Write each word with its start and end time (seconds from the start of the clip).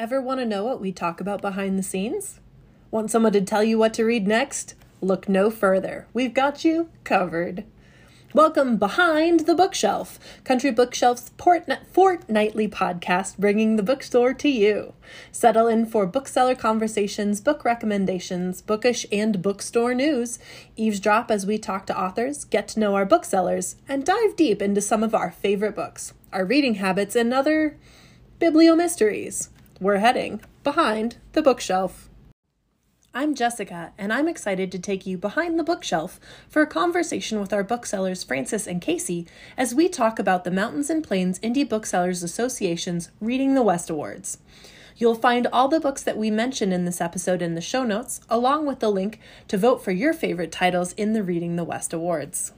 Ever 0.00 0.18
want 0.18 0.40
to 0.40 0.46
know 0.46 0.64
what 0.64 0.80
we 0.80 0.92
talk 0.92 1.20
about 1.20 1.42
behind 1.42 1.78
the 1.78 1.82
scenes? 1.82 2.40
Want 2.90 3.10
someone 3.10 3.34
to 3.34 3.42
tell 3.42 3.62
you 3.62 3.76
what 3.76 3.92
to 3.92 4.04
read 4.06 4.26
next? 4.26 4.74
Look 5.02 5.28
no 5.28 5.50
further. 5.50 6.06
We've 6.14 6.32
got 6.32 6.64
you 6.64 6.88
covered. 7.04 7.64
Welcome 8.32 8.78
behind 8.78 9.40
the 9.40 9.54
bookshelf, 9.54 10.18
Country 10.42 10.70
Bookshelf's 10.70 11.30
fortnightly 11.36 12.66
podcast 12.66 13.36
bringing 13.36 13.76
the 13.76 13.82
bookstore 13.82 14.32
to 14.32 14.48
you. 14.48 14.94
Settle 15.32 15.68
in 15.68 15.84
for 15.84 16.06
bookseller 16.06 16.54
conversations, 16.54 17.42
book 17.42 17.62
recommendations, 17.62 18.62
bookish 18.62 19.04
and 19.12 19.42
bookstore 19.42 19.92
news. 19.92 20.38
Eavesdrop 20.76 21.30
as 21.30 21.44
we 21.44 21.58
talk 21.58 21.84
to 21.84 22.00
authors, 22.00 22.46
get 22.46 22.68
to 22.68 22.80
know 22.80 22.94
our 22.94 23.04
booksellers, 23.04 23.76
and 23.86 24.06
dive 24.06 24.34
deep 24.34 24.62
into 24.62 24.80
some 24.80 25.02
of 25.02 25.14
our 25.14 25.30
favorite 25.30 25.74
books, 25.74 26.14
our 26.32 26.46
reading 26.46 26.76
habits, 26.76 27.14
and 27.14 27.34
other 27.34 27.76
bibliomysteries. 28.40 29.50
We're 29.82 29.96
heading 29.96 30.42
behind 30.62 31.16
the 31.32 31.40
bookshelf. 31.40 32.10
I'm 33.14 33.34
Jessica, 33.34 33.92
and 33.96 34.12
I'm 34.12 34.28
excited 34.28 34.70
to 34.72 34.78
take 34.78 35.06
you 35.06 35.16
behind 35.16 35.58
the 35.58 35.64
bookshelf 35.64 36.20
for 36.50 36.60
a 36.60 36.66
conversation 36.66 37.40
with 37.40 37.54
our 37.54 37.64
booksellers 37.64 38.22
Frances 38.22 38.66
and 38.66 38.82
Kasey 38.82 39.26
as 39.56 39.74
we 39.74 39.88
talk 39.88 40.18
about 40.18 40.44
the 40.44 40.50
Mountains 40.50 40.90
and 40.90 41.02
Plains 41.02 41.38
Indie 41.38 41.66
Booksellers 41.66 42.22
Association's 42.22 43.10
Reading 43.22 43.54
the 43.54 43.62
West 43.62 43.88
Awards. 43.88 44.36
You'll 44.98 45.14
find 45.14 45.46
all 45.46 45.68
the 45.68 45.80
books 45.80 46.02
that 46.02 46.18
we 46.18 46.30
mention 46.30 46.72
in 46.72 46.84
this 46.84 47.00
episode 47.00 47.40
in 47.40 47.54
the 47.54 47.62
show 47.62 47.82
notes, 47.82 48.20
along 48.28 48.66
with 48.66 48.80
the 48.80 48.90
link 48.90 49.18
to 49.48 49.56
vote 49.56 49.82
for 49.82 49.92
your 49.92 50.12
favorite 50.12 50.52
titles 50.52 50.92
in 50.92 51.14
the 51.14 51.22
Reading 51.22 51.56
the 51.56 51.64
West 51.64 51.94
Awards. 51.94 52.52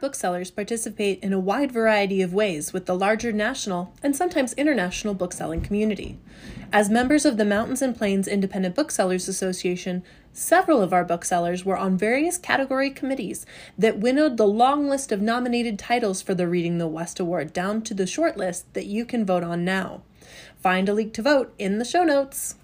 Booksellers 0.00 0.50
participate 0.50 1.18
in 1.22 1.32
a 1.32 1.38
wide 1.40 1.72
variety 1.72 2.22
of 2.22 2.34
ways 2.34 2.72
with 2.72 2.86
the 2.86 2.94
larger 2.94 3.32
national 3.32 3.92
and 4.02 4.14
sometimes 4.14 4.52
international 4.54 5.14
bookselling 5.14 5.60
community. 5.60 6.18
As 6.72 6.90
members 6.90 7.24
of 7.24 7.36
the 7.36 7.44
Mountains 7.44 7.80
and 7.80 7.96
Plains 7.96 8.28
Independent 8.28 8.74
Booksellers 8.74 9.28
Association, 9.28 10.02
several 10.32 10.82
of 10.82 10.92
our 10.92 11.04
booksellers 11.04 11.64
were 11.64 11.76
on 11.76 11.96
various 11.96 12.36
category 12.36 12.90
committees 12.90 13.46
that 13.78 13.98
winnowed 13.98 14.36
the 14.36 14.46
long 14.46 14.88
list 14.88 15.10
of 15.10 15.22
nominated 15.22 15.78
titles 15.78 16.20
for 16.20 16.34
the 16.34 16.46
Reading 16.46 16.78
the 16.78 16.86
West 16.86 17.18
Award 17.18 17.52
down 17.52 17.82
to 17.82 17.94
the 17.94 18.06
short 18.06 18.36
list 18.36 18.72
that 18.74 18.86
you 18.86 19.04
can 19.04 19.24
vote 19.24 19.42
on 19.42 19.64
now. 19.64 20.02
Find 20.60 20.88
a 20.88 20.94
link 20.94 21.14
to 21.14 21.22
vote 21.22 21.54
in 21.58 21.78
the 21.78 21.84
show 21.84 22.04
notes. 22.04 22.56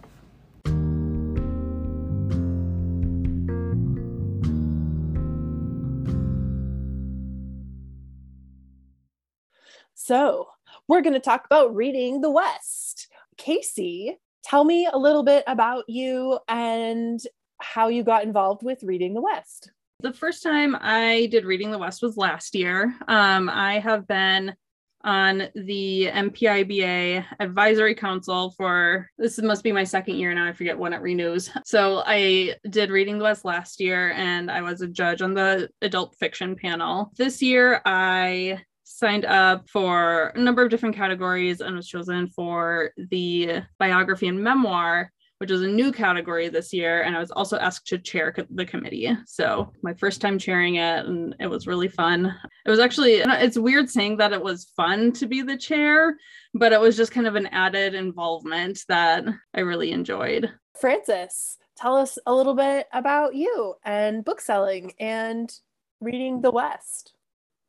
So, 9.94 10.48
we're 10.88 11.02
going 11.02 11.14
to 11.14 11.20
talk 11.20 11.46
about 11.46 11.74
reading 11.74 12.20
the 12.20 12.30
West. 12.30 13.08
Kasey, 13.38 14.16
tell 14.44 14.64
me 14.64 14.88
a 14.92 14.98
little 14.98 15.22
bit 15.22 15.44
about 15.46 15.84
you 15.88 16.38
and 16.48 17.20
how 17.60 17.88
you 17.88 18.02
got 18.02 18.24
involved 18.24 18.62
with 18.62 18.82
reading 18.82 19.14
the 19.14 19.22
West. 19.22 19.70
The 20.00 20.12
first 20.12 20.42
time 20.42 20.76
I 20.80 21.28
did 21.30 21.44
Reading 21.44 21.70
the 21.70 21.78
West 21.78 22.02
was 22.02 22.16
last 22.16 22.54
year. 22.54 22.94
Um, 23.08 23.48
I 23.48 23.78
have 23.78 24.06
been 24.06 24.54
on 25.02 25.48
the 25.54 26.10
MPIBA 26.12 27.24
advisory 27.38 27.94
council 27.94 28.50
for 28.56 29.10
this 29.18 29.40
must 29.40 29.62
be 29.62 29.70
my 29.70 29.84
second 29.84 30.16
year 30.16 30.34
now. 30.34 30.46
I 30.46 30.52
forget 30.52 30.78
when 30.78 30.94
it 30.94 31.02
renews. 31.02 31.50
So 31.64 32.02
I 32.06 32.54
did 32.68 32.90
Reading 32.90 33.18
the 33.18 33.24
West 33.24 33.44
last 33.44 33.80
year 33.80 34.12
and 34.12 34.50
I 34.50 34.62
was 34.62 34.80
a 34.80 34.88
judge 34.88 35.22
on 35.22 35.34
the 35.34 35.68
adult 35.82 36.16
fiction 36.16 36.56
panel. 36.56 37.12
This 37.16 37.42
year 37.42 37.80
I 37.84 38.62
signed 38.84 39.24
up 39.24 39.68
for 39.68 40.32
a 40.34 40.38
number 40.38 40.62
of 40.62 40.70
different 40.70 40.94
categories 40.94 41.60
and 41.60 41.74
was 41.74 41.88
chosen 41.88 42.28
for 42.28 42.90
the 43.10 43.62
biography 43.78 44.28
and 44.28 44.42
memoir 44.42 45.10
which 45.38 45.50
is 45.50 45.62
a 45.62 45.68
new 45.68 45.92
category 45.92 46.48
this 46.48 46.72
year. 46.72 47.02
And 47.02 47.16
i 47.16 47.20
was 47.20 47.30
also 47.30 47.58
asked 47.58 47.86
to 47.88 47.98
chair 47.98 48.34
the 48.50 48.64
committee. 48.64 49.14
So 49.26 49.72
my 49.82 49.92
first 49.92 50.20
time 50.20 50.38
chairing 50.38 50.76
it 50.76 51.04
and 51.06 51.34
it 51.40 51.48
was 51.48 51.66
really 51.66 51.88
fun. 51.88 52.34
It 52.64 52.70
was 52.70 52.78
actually 52.78 53.16
it's 53.16 53.58
weird 53.58 53.90
saying 53.90 54.18
that 54.18 54.32
it 54.32 54.42
was 54.42 54.72
fun 54.76 55.12
to 55.12 55.26
be 55.26 55.42
the 55.42 55.56
chair 55.56 56.16
but 56.54 56.72
it 56.72 56.80
was 56.80 56.96
just 56.96 57.12
kind 57.12 57.26
of 57.26 57.34
an 57.34 57.48
added 57.48 57.94
involvement 57.94 58.80
that 58.88 59.24
i 59.54 59.60
really 59.60 59.92
enjoyed. 59.92 60.50
Frances 60.80 61.58
tell 61.76 61.96
us 61.96 62.16
a 62.26 62.34
little 62.34 62.54
bit 62.54 62.86
about 62.92 63.34
you 63.34 63.74
and 63.84 64.24
bookselling 64.24 64.92
and 64.98 65.52
reading 66.00 66.40
the 66.40 66.52
west. 66.52 67.12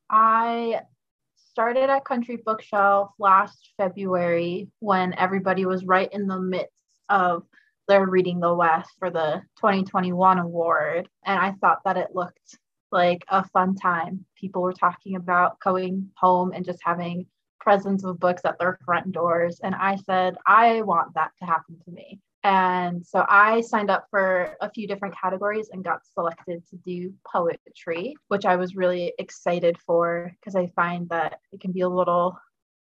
I 0.09 0.81
started 1.55 1.89
at 1.89 2.03
Country 2.03 2.35
Bookshelf 2.35 3.11
last 3.17 3.71
February 3.77 4.67
when 4.79 5.17
everybody 5.17 5.65
was 5.65 5.85
right 5.85 6.11
in 6.11 6.27
the 6.27 6.37
midst 6.37 6.83
of 7.07 7.43
their 7.87 8.05
Reading 8.05 8.41
the 8.41 8.53
West 8.53 8.89
for 8.99 9.09
the 9.09 9.41
2021 9.55 10.39
award. 10.39 11.07
And 11.25 11.39
I 11.39 11.53
thought 11.53 11.79
that 11.85 11.95
it 11.95 12.13
looked 12.13 12.57
like 12.91 13.23
a 13.29 13.47
fun 13.47 13.75
time. 13.75 14.25
People 14.37 14.63
were 14.63 14.73
talking 14.73 15.15
about 15.15 15.57
going 15.61 16.09
home 16.17 16.51
and 16.51 16.65
just 16.65 16.79
having 16.83 17.25
presents 17.61 18.03
of 18.03 18.19
books 18.19 18.41
at 18.43 18.59
their 18.59 18.77
front 18.83 19.13
doors. 19.13 19.61
And 19.63 19.75
I 19.75 19.95
said, 19.95 20.35
I 20.45 20.81
want 20.81 21.13
that 21.13 21.31
to 21.39 21.45
happen 21.45 21.79
to 21.85 21.91
me. 21.91 22.19
And 22.45 23.03
so 23.03 23.25
I 23.27 23.61
signed 23.61 23.89
up 23.89 24.05
for 24.11 24.55
a 24.61 24.69
few 24.69 24.87
different 24.87 25.15
categories 25.19 25.69
and 25.73 25.83
got 25.83 26.05
selected 26.05 26.63
to 26.69 26.75
do 26.75 27.11
poetry, 27.25 28.15
which 28.27 28.45
I 28.45 28.55
was 28.55 28.75
really 28.75 29.13
excited 29.17 29.77
for 29.83 30.31
because 30.39 30.55
I 30.55 30.67
find 30.75 31.09
that 31.09 31.39
it 31.51 31.59
can 31.59 31.71
be 31.71 31.81
a 31.81 31.89
little 31.89 32.37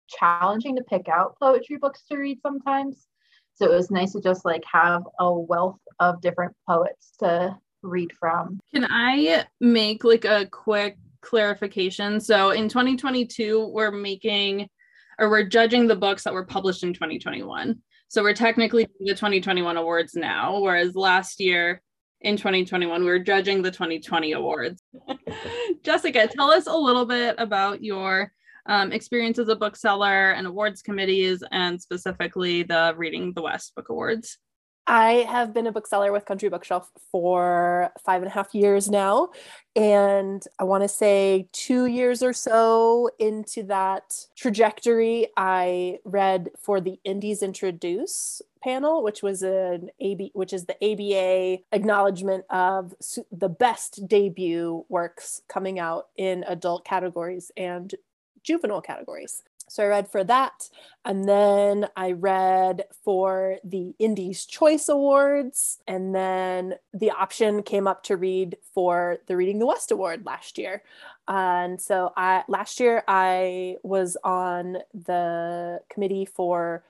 challenging 0.07 0.75
to 0.75 0.83
pick 0.83 1.09
out 1.09 1.35
poetry 1.41 1.77
books 1.77 2.03
to 2.11 2.17
read 2.17 2.39
sometimes. 2.43 3.07
So 3.55 3.65
it 3.65 3.75
was 3.75 3.89
nice 3.89 4.11
to 4.11 4.21
just 4.21 4.45
like 4.45 4.63
have 4.71 5.01
a 5.19 5.33
wealth 5.33 5.79
of 5.99 6.21
different 6.21 6.55
poets 6.67 7.13
to 7.19 7.57
read 7.81 8.11
from. 8.19 8.59
Can 8.71 8.85
I 8.87 9.47
make 9.59 10.03
like 10.03 10.25
a 10.25 10.45
quick 10.45 10.99
clarification? 11.21 12.19
So 12.19 12.51
in 12.51 12.69
2022, 12.69 13.65
we're 13.73 13.89
making 13.89 14.69
or 15.17 15.31
we're 15.31 15.43
judging 15.43 15.87
the 15.87 15.95
books 15.95 16.23
that 16.23 16.33
were 16.33 16.45
published 16.45 16.83
in 16.83 16.93
2021. 16.93 17.81
So 18.09 18.23
we're 18.23 18.33
technically 18.33 18.87
the 18.99 19.13
2021 19.13 19.77
awards 19.77 20.15
now, 20.15 20.59
whereas 20.59 20.95
last 20.95 21.39
year 21.39 21.79
in 22.21 22.37
2021 22.37 23.01
we 23.01 23.07
were 23.07 23.19
judging 23.19 23.61
the 23.61 23.69
2020 23.69 24.31
awards. 24.31 24.81
Jessica, 25.83 26.27
tell 26.27 26.49
us 26.49 26.65
a 26.65 26.75
little 26.75 27.05
bit 27.05 27.35
about 27.37 27.83
your 27.83 28.31
um, 28.65 28.91
experience 28.91 29.37
as 29.37 29.47
a 29.47 29.55
bookseller 29.55 30.31
and 30.31 30.47
awards 30.47 30.81
committees, 30.81 31.43
and 31.51 31.79
specifically 31.79 32.63
the 32.63 32.95
Reading 32.97 33.31
the 33.33 33.43
West 33.43 33.75
Book 33.75 33.89
Awards. 33.89 34.39
I 34.89 35.27
have 35.29 35.53
been 35.53 35.67
a 35.67 35.71
bookseller 35.71 36.11
with 36.11 36.25
Country 36.25 36.49
Bookshelf 36.49 36.89
for 37.11 37.91
five 38.03 38.23
and 38.23 38.31
a 38.31 38.33
half 38.33 38.55
years 38.55 38.89
now. 38.89 39.29
And 39.75 40.41
I 40.57 40.63
want 40.63 40.81
to 40.81 40.87
say 40.87 41.47
two 41.51 41.85
years 41.85 42.23
or 42.23 42.33
so 42.33 43.11
into 43.19 43.61
that 43.65 44.25
trajectory, 44.35 45.27
I 45.37 45.99
read 46.05 46.49
for 46.59 46.81
the 46.81 46.99
Indies 47.03 47.43
Introduce 47.43 48.41
panel, 48.63 49.03
which 49.03 49.21
was 49.21 49.43
an 49.43 49.91
AB, 49.99 50.31
which 50.33 50.53
is 50.53 50.65
the 50.65 50.75
ABA 50.83 51.61
acknowledgement 51.71 52.45
of 52.49 52.95
the 53.31 53.47
best 53.47 54.07
debut 54.07 54.85
works 54.89 55.43
coming 55.47 55.77
out 55.77 56.07
in 56.17 56.43
adult 56.47 56.83
categories 56.83 57.51
and 57.55 57.93
juvenile 58.41 58.81
categories. 58.81 59.43
So 59.69 59.83
I 59.83 59.87
read 59.87 60.11
for 60.11 60.23
that. 60.23 60.69
And 61.05 61.27
then 61.27 61.87
I 61.95 62.11
read 62.11 62.85
for 63.03 63.57
the 63.63 63.93
Indies 63.99 64.45
Choice 64.45 64.89
Awards. 64.89 65.79
And 65.87 66.13
then 66.13 66.75
the 66.93 67.11
option 67.11 67.63
came 67.63 67.87
up 67.87 68.03
to 68.03 68.17
read 68.17 68.57
for 68.73 69.17
the 69.27 69.37
Reading 69.37 69.59
the 69.59 69.65
West 69.65 69.91
Award 69.91 70.25
last 70.25 70.57
year. 70.57 70.83
And 71.27 71.79
so 71.79 72.11
I 72.17 72.43
last 72.47 72.79
year 72.79 73.03
I 73.07 73.77
was 73.83 74.17
on 74.23 74.77
the 74.93 75.79
committee 75.89 76.25
for 76.25 76.83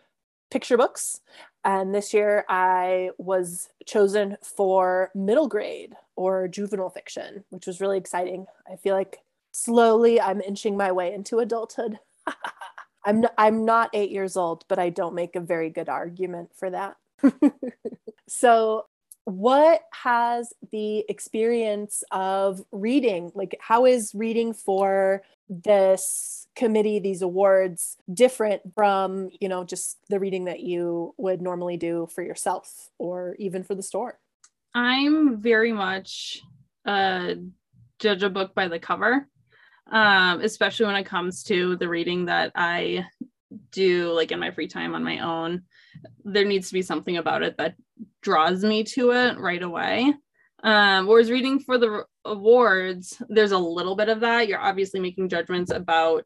picture 0.50 0.77
books. 0.77 1.21
And 1.65 1.94
this 1.94 2.13
year 2.13 2.45
I 2.48 3.12
was 3.18 3.69
chosen 3.86 4.38
for 4.42 5.12
middle 5.13 5.48
grade 5.48 5.94
or 6.15 6.48
juvenile 6.48 6.89
fiction, 6.89 7.44
which 7.50 7.68
was 7.68 7.81
really 7.81 7.98
exciting. 7.98 8.45
I 8.71 8.77
feel 8.77 8.95
like 8.95 9.19
slowly 9.51 10.21
I'm 10.21 10.42
inching 10.42 10.77
my 10.77 10.92
way 10.92 11.13
into 11.13 11.39
adulthood. 11.39 12.00
I'm 13.09 13.21
not, 13.21 13.33
I'm 13.38 13.65
not 13.65 13.89
8 13.94 14.11
years 14.11 14.38
old, 14.38 14.65
but 14.67 14.79
I 14.79 14.89
don't 14.89 15.15
make 15.15 15.35
a 15.35 15.39
very 15.39 15.69
good 15.69 15.89
argument 15.89 16.51
for 16.56 16.69
that. 16.69 16.97
so, 18.27 18.85
what 19.25 19.81
has 19.91 20.53
the 20.71 21.06
experience 21.07 22.03
of 22.11 22.63
reading 22.71 23.31
like 23.35 23.56
how 23.59 23.85
is 23.85 24.15
reading 24.15 24.53
for 24.53 25.21
this 25.47 26.47
committee 26.56 26.97
these 26.97 27.21
awards 27.21 27.97
different 28.11 28.59
from 28.73 29.29
you 29.39 29.47
know 29.47 29.63
just 29.63 30.00
the 30.09 30.19
reading 30.19 30.45
that 30.45 30.62
you 30.62 31.13
would 31.17 31.44
normally 31.44 31.77
do 31.77 32.07
for 32.15 32.23
yourself 32.23 32.89
or 32.97 33.35
even 33.38 33.62
for 33.62 33.75
the 33.75 33.83
store 33.83 34.17
I'm 34.73 35.41
very 35.41 35.73
much 35.73 36.41
uh, 36.85 37.35
judge 38.00 38.23
a 38.23 38.29
book 38.29 38.53
by 38.53 38.67
the 38.67 38.79
cover, 38.79 39.27
um, 39.91 40.41
especially 40.41 40.86
when 40.86 40.95
it 40.95 41.06
comes 41.06 41.44
to 41.44 41.75
the 41.77 41.88
reading 41.88 42.25
that 42.25 42.51
I 42.56 43.06
do, 43.71 44.12
like 44.12 44.31
in 44.31 44.39
my 44.39 44.51
free 44.51 44.68
time 44.68 44.95
on 44.95 45.03
my 45.03 45.19
own. 45.19 45.63
There 46.24 46.45
needs 46.45 46.68
to 46.68 46.74
be 46.74 46.81
something 46.81 47.18
about 47.18 47.44
it 47.44 47.57
that 47.57 47.75
draws 48.21 48.63
me 48.63 48.83
to 48.83 49.12
it 49.12 49.39
right 49.39 49.62
away. 49.62 50.13
Um, 50.63 51.07
whereas 51.07 51.31
reading 51.31 51.59
for 51.59 51.77
the 51.77 52.06
awards, 52.25 53.21
there's 53.30 53.53
a 53.53 53.57
little 53.57 53.95
bit 53.95 54.09
of 54.09 54.19
that. 54.21 54.47
You're 54.47 54.59
obviously 54.59 55.00
making 55.00 55.30
judgments 55.30 55.71
about 55.71 56.25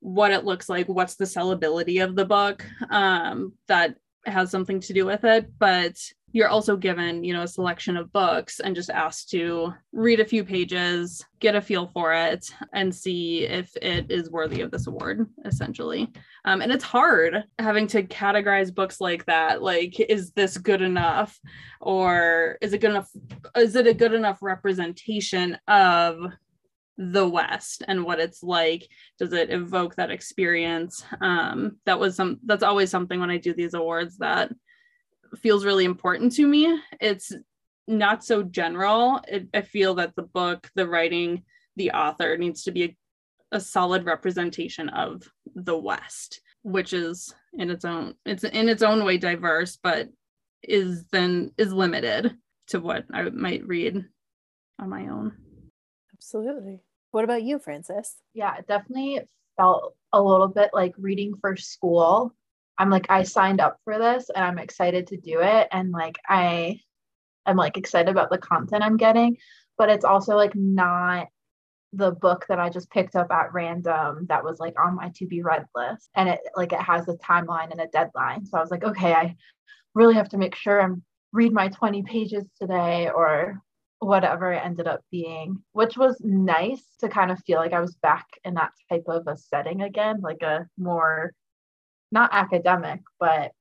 what 0.00 0.32
it 0.32 0.44
looks 0.44 0.68
like, 0.68 0.88
what's 0.88 1.16
the 1.16 1.26
sellability 1.26 2.02
of 2.02 2.16
the 2.16 2.24
book 2.24 2.64
um, 2.88 3.52
that 3.68 3.96
has 4.26 4.50
something 4.50 4.80
to 4.80 4.92
do 4.92 5.06
with 5.06 5.24
it. 5.24 5.50
But 5.58 5.98
you're 6.32 6.48
also 6.48 6.76
given, 6.76 7.24
you 7.24 7.32
know, 7.32 7.42
a 7.42 7.48
selection 7.48 7.96
of 7.96 8.12
books 8.12 8.60
and 8.60 8.76
just 8.76 8.90
asked 8.90 9.30
to 9.30 9.74
read 9.92 10.20
a 10.20 10.24
few 10.24 10.44
pages, 10.44 11.24
get 11.40 11.56
a 11.56 11.60
feel 11.60 11.88
for 11.88 12.12
it, 12.12 12.48
and 12.72 12.94
see 12.94 13.44
if 13.44 13.74
it 13.82 14.10
is 14.10 14.30
worthy 14.30 14.60
of 14.60 14.70
this 14.70 14.86
award, 14.86 15.26
essentially. 15.44 16.08
Um, 16.44 16.62
and 16.62 16.70
it's 16.70 16.84
hard 16.84 17.42
having 17.58 17.86
to 17.88 18.04
categorize 18.04 18.72
books 18.72 19.00
like 19.00 19.26
that. 19.26 19.60
Like, 19.60 19.98
is 19.98 20.30
this 20.32 20.56
good 20.56 20.82
enough? 20.82 21.36
Or 21.80 22.58
is 22.60 22.72
it 22.72 22.78
good 22.78 22.90
enough? 22.90 23.10
Is 23.56 23.74
it 23.74 23.88
a 23.88 23.94
good 23.94 24.12
enough 24.12 24.38
representation 24.40 25.58
of 25.66 26.20
the 27.02 27.26
west 27.26 27.82
and 27.88 28.04
what 28.04 28.20
it's 28.20 28.42
like 28.42 28.86
does 29.18 29.32
it 29.32 29.50
evoke 29.50 29.96
that 29.96 30.10
experience 30.10 31.02
um 31.22 31.78
that 31.86 31.98
was 31.98 32.14
some 32.14 32.38
that's 32.44 32.62
always 32.62 32.90
something 32.90 33.20
when 33.20 33.30
i 33.30 33.38
do 33.38 33.54
these 33.54 33.72
awards 33.72 34.18
that 34.18 34.50
feels 35.36 35.64
really 35.64 35.84
important 35.84 36.32
to 36.32 36.46
me. 36.46 36.78
It's 37.00 37.32
not 37.86 38.24
so 38.24 38.42
general. 38.42 39.20
It, 39.28 39.48
I 39.54 39.62
feel 39.62 39.94
that 39.96 40.14
the 40.16 40.22
book, 40.22 40.70
the 40.74 40.88
writing, 40.88 41.44
the 41.76 41.92
author 41.92 42.36
needs 42.36 42.64
to 42.64 42.72
be 42.72 42.84
a, 42.84 42.96
a 43.52 43.60
solid 43.60 44.04
representation 44.04 44.88
of 44.88 45.22
the 45.54 45.76
West, 45.76 46.40
which 46.62 46.92
is 46.92 47.34
in 47.54 47.70
its 47.70 47.84
own 47.84 48.14
it's 48.24 48.44
in 48.44 48.68
its 48.68 48.82
own 48.82 49.04
way 49.04 49.18
diverse, 49.18 49.78
but 49.82 50.08
is 50.62 51.04
then 51.10 51.52
is 51.56 51.72
limited 51.72 52.36
to 52.68 52.80
what 52.80 53.04
I 53.12 53.22
might 53.30 53.66
read 53.66 54.04
on 54.78 54.88
my 54.88 55.08
own. 55.08 55.32
Absolutely. 56.14 56.80
What 57.10 57.24
about 57.24 57.42
you, 57.42 57.58
Frances? 57.58 58.16
Yeah, 58.34 58.56
it 58.56 58.66
definitely 58.66 59.20
felt 59.56 59.94
a 60.12 60.22
little 60.22 60.48
bit 60.48 60.70
like 60.72 60.94
reading 60.96 61.34
for 61.40 61.56
school 61.56 62.34
I'm 62.80 62.88
like, 62.88 63.10
I 63.10 63.24
signed 63.24 63.60
up 63.60 63.78
for 63.84 63.98
this 63.98 64.30
and 64.34 64.42
I'm 64.42 64.58
excited 64.58 65.08
to 65.08 65.18
do 65.18 65.40
it. 65.42 65.68
And 65.70 65.92
like, 65.92 66.18
I 66.26 66.80
am 67.44 67.58
like 67.58 67.76
excited 67.76 68.08
about 68.08 68.30
the 68.30 68.38
content 68.38 68.82
I'm 68.82 68.96
getting, 68.96 69.36
but 69.76 69.90
it's 69.90 70.04
also 70.06 70.34
like 70.34 70.54
not 70.54 71.28
the 71.92 72.12
book 72.12 72.46
that 72.48 72.58
I 72.58 72.70
just 72.70 72.90
picked 72.90 73.16
up 73.16 73.30
at 73.30 73.52
random 73.52 74.24
that 74.30 74.44
was 74.44 74.60
like 74.60 74.80
on 74.82 74.96
my 74.96 75.12
to 75.16 75.26
be 75.26 75.42
read 75.42 75.66
list. 75.74 76.08
And 76.14 76.30
it 76.30 76.40
like, 76.56 76.72
it 76.72 76.80
has 76.80 77.06
a 77.06 77.18
timeline 77.18 77.70
and 77.70 77.82
a 77.82 77.88
deadline. 77.88 78.46
So 78.46 78.56
I 78.56 78.62
was 78.62 78.70
like, 78.70 78.84
okay, 78.84 79.12
I 79.12 79.36
really 79.94 80.14
have 80.14 80.30
to 80.30 80.38
make 80.38 80.54
sure 80.54 80.80
I'm 80.80 81.02
read 81.34 81.52
my 81.52 81.68
20 81.68 82.02
pages 82.04 82.46
today 82.58 83.10
or 83.14 83.60
whatever 84.00 84.52
it 84.52 84.64
ended 84.64 84.88
up 84.88 85.02
being, 85.10 85.62
which 85.72 85.96
was 85.96 86.20
nice 86.20 86.82
to 87.00 87.08
kind 87.08 87.30
of 87.30 87.38
feel 87.44 87.58
like 87.58 87.72
I 87.72 87.80
was 87.80 87.94
back 87.96 88.26
in 88.44 88.54
that 88.54 88.72
type 88.88 89.04
of 89.06 89.26
a 89.26 89.36
setting 89.36 89.82
again, 89.82 90.20
like 90.20 90.42
a 90.42 90.66
more 90.78 91.32
not 92.10 92.30
academic, 92.32 93.00
but 93.18 93.52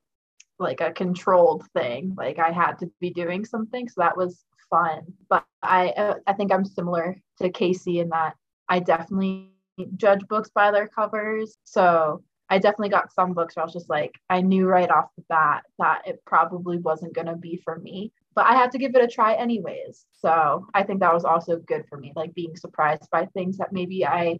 like 0.58 0.82
a 0.82 0.92
controlled 0.92 1.66
thing. 1.74 2.16
Like 2.18 2.40
I 2.40 2.52
had 2.52 2.80
to 2.80 2.92
be 3.00 3.12
doing 3.12 3.46
something. 3.46 3.88
So 3.88 4.02
that 4.02 4.18
was 4.18 4.44
fun. 4.70 5.02
But 5.30 5.46
I 5.62 6.16
I 6.26 6.34
think 6.34 6.52
I'm 6.52 6.66
similar 6.66 7.18
to 7.42 7.50
Kasey 7.50 8.02
in 8.02 8.10
that 8.10 8.36
I 8.68 8.80
definitely 8.80 9.52
judge 9.98 10.28
books 10.28 10.50
by 10.50 10.72
their 10.72 10.88
covers. 10.88 11.58
So 11.64 12.24
I 12.50 12.58
definitely 12.60 12.90
got 12.90 13.14
some 13.14 13.34
books 13.34 13.56
where 13.56 13.64
I 13.64 13.66
was 13.66 13.74
just 13.74 13.90
like, 13.90 14.16
I 14.30 14.42
knew 14.42 14.66
right 14.66 14.90
off 14.90 15.10
the 15.16 15.24
bat 15.30 15.64
that 15.78 16.02
it 16.08 16.24
probably 16.26 16.78
wasn't 16.78 17.14
going 17.14 17.28
to 17.28 17.36
be 17.36 17.62
for 17.64 17.78
me, 17.78 18.12
but 18.40 18.48
I 18.48 18.56
had 18.56 18.72
to 18.72 18.78
give 18.78 18.96
it 18.96 19.04
a 19.04 19.08
try 19.08 19.34
anyways. 19.34 20.06
So 20.14 20.66
I 20.74 20.84
think 20.84 21.02
that 21.02 21.14
was 21.14 21.26
also 21.26 21.58
good 21.58 21.84
for 21.90 21.98
me, 21.98 22.14
like 22.16 22.34
being 22.34 22.56
surprised 22.56 23.10
by 23.12 23.26
things 23.26 23.58
that 23.58 23.74
maybe 23.74 24.06
I 24.06 24.40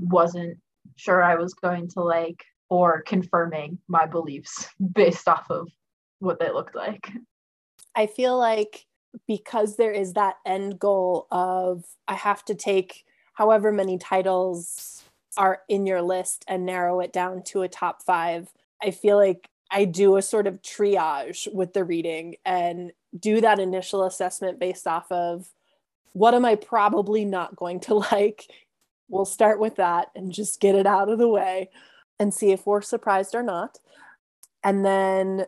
wasn't 0.00 0.56
sure 0.94 1.20
I 1.20 1.34
was 1.34 1.52
going 1.54 1.88
to 1.88 2.00
like 2.00 2.44
or 2.68 3.02
confirming 3.02 3.78
my 3.88 4.06
beliefs 4.06 4.68
based 4.94 5.26
off 5.26 5.50
of 5.50 5.66
what 6.20 6.38
they 6.38 6.52
looked 6.52 6.76
like. 6.76 7.10
I 7.96 8.06
feel 8.06 8.38
like 8.38 8.86
because 9.26 9.76
there 9.76 9.90
is 9.90 10.12
that 10.12 10.36
end 10.46 10.78
goal 10.78 11.26
of 11.32 11.82
I 12.06 12.14
have 12.14 12.44
to 12.44 12.54
take 12.54 13.04
however 13.32 13.72
many 13.72 13.98
titles 13.98 15.02
are 15.36 15.62
in 15.68 15.86
your 15.86 16.02
list 16.02 16.44
and 16.46 16.64
narrow 16.64 17.00
it 17.00 17.12
down 17.12 17.42
to 17.46 17.62
a 17.62 17.68
top 17.68 18.04
five, 18.04 18.52
I 18.80 18.92
feel 18.92 19.16
like 19.16 19.50
I 19.72 19.86
do 19.86 20.16
a 20.16 20.22
sort 20.22 20.46
of 20.46 20.62
triage 20.62 21.52
with 21.52 21.72
the 21.72 21.82
reading 21.82 22.36
and 22.44 22.92
do 23.18 23.40
that 23.40 23.58
initial 23.58 24.04
assessment 24.04 24.58
based 24.58 24.86
off 24.86 25.10
of 25.10 25.48
what 26.12 26.34
am 26.34 26.44
I 26.44 26.54
probably 26.56 27.24
not 27.24 27.56
going 27.56 27.80
to 27.80 27.94
like. 28.12 28.50
We'll 29.08 29.24
start 29.24 29.58
with 29.58 29.76
that 29.76 30.08
and 30.14 30.32
just 30.32 30.60
get 30.60 30.74
it 30.74 30.86
out 30.86 31.08
of 31.08 31.18
the 31.18 31.28
way 31.28 31.70
and 32.18 32.32
see 32.32 32.52
if 32.52 32.66
we're 32.66 32.82
surprised 32.82 33.34
or 33.34 33.42
not. 33.42 33.78
And 34.62 34.84
then 34.84 35.46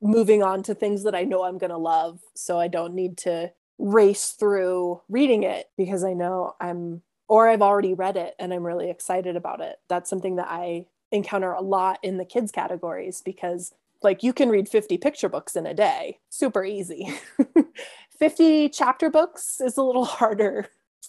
moving 0.00 0.42
on 0.42 0.62
to 0.62 0.74
things 0.74 1.02
that 1.02 1.14
I 1.14 1.24
know 1.24 1.44
I'm 1.44 1.58
going 1.58 1.70
to 1.70 1.76
love. 1.76 2.20
So 2.34 2.58
I 2.58 2.68
don't 2.68 2.94
need 2.94 3.18
to 3.18 3.52
race 3.78 4.30
through 4.30 5.02
reading 5.08 5.42
it 5.42 5.68
because 5.76 6.04
I 6.04 6.14
know 6.14 6.54
I'm, 6.60 7.02
or 7.28 7.48
I've 7.48 7.62
already 7.62 7.92
read 7.92 8.16
it 8.16 8.34
and 8.38 8.54
I'm 8.54 8.64
really 8.64 8.88
excited 8.88 9.36
about 9.36 9.60
it. 9.60 9.76
That's 9.88 10.08
something 10.08 10.36
that 10.36 10.48
I 10.48 10.86
encounter 11.12 11.52
a 11.52 11.60
lot 11.60 11.98
in 12.02 12.16
the 12.16 12.24
kids 12.24 12.52
categories 12.52 13.20
because 13.24 13.74
like 14.02 14.22
you 14.22 14.32
can 14.32 14.48
read 14.48 14.68
50 14.68 14.98
picture 14.98 15.28
books 15.28 15.56
in 15.56 15.66
a 15.66 15.74
day, 15.74 16.18
super 16.28 16.64
easy. 16.64 17.12
50 18.18 18.70
chapter 18.70 19.10
books 19.10 19.60
is 19.60 19.76
a 19.76 19.82
little 19.82 20.04
harder. 20.18 20.68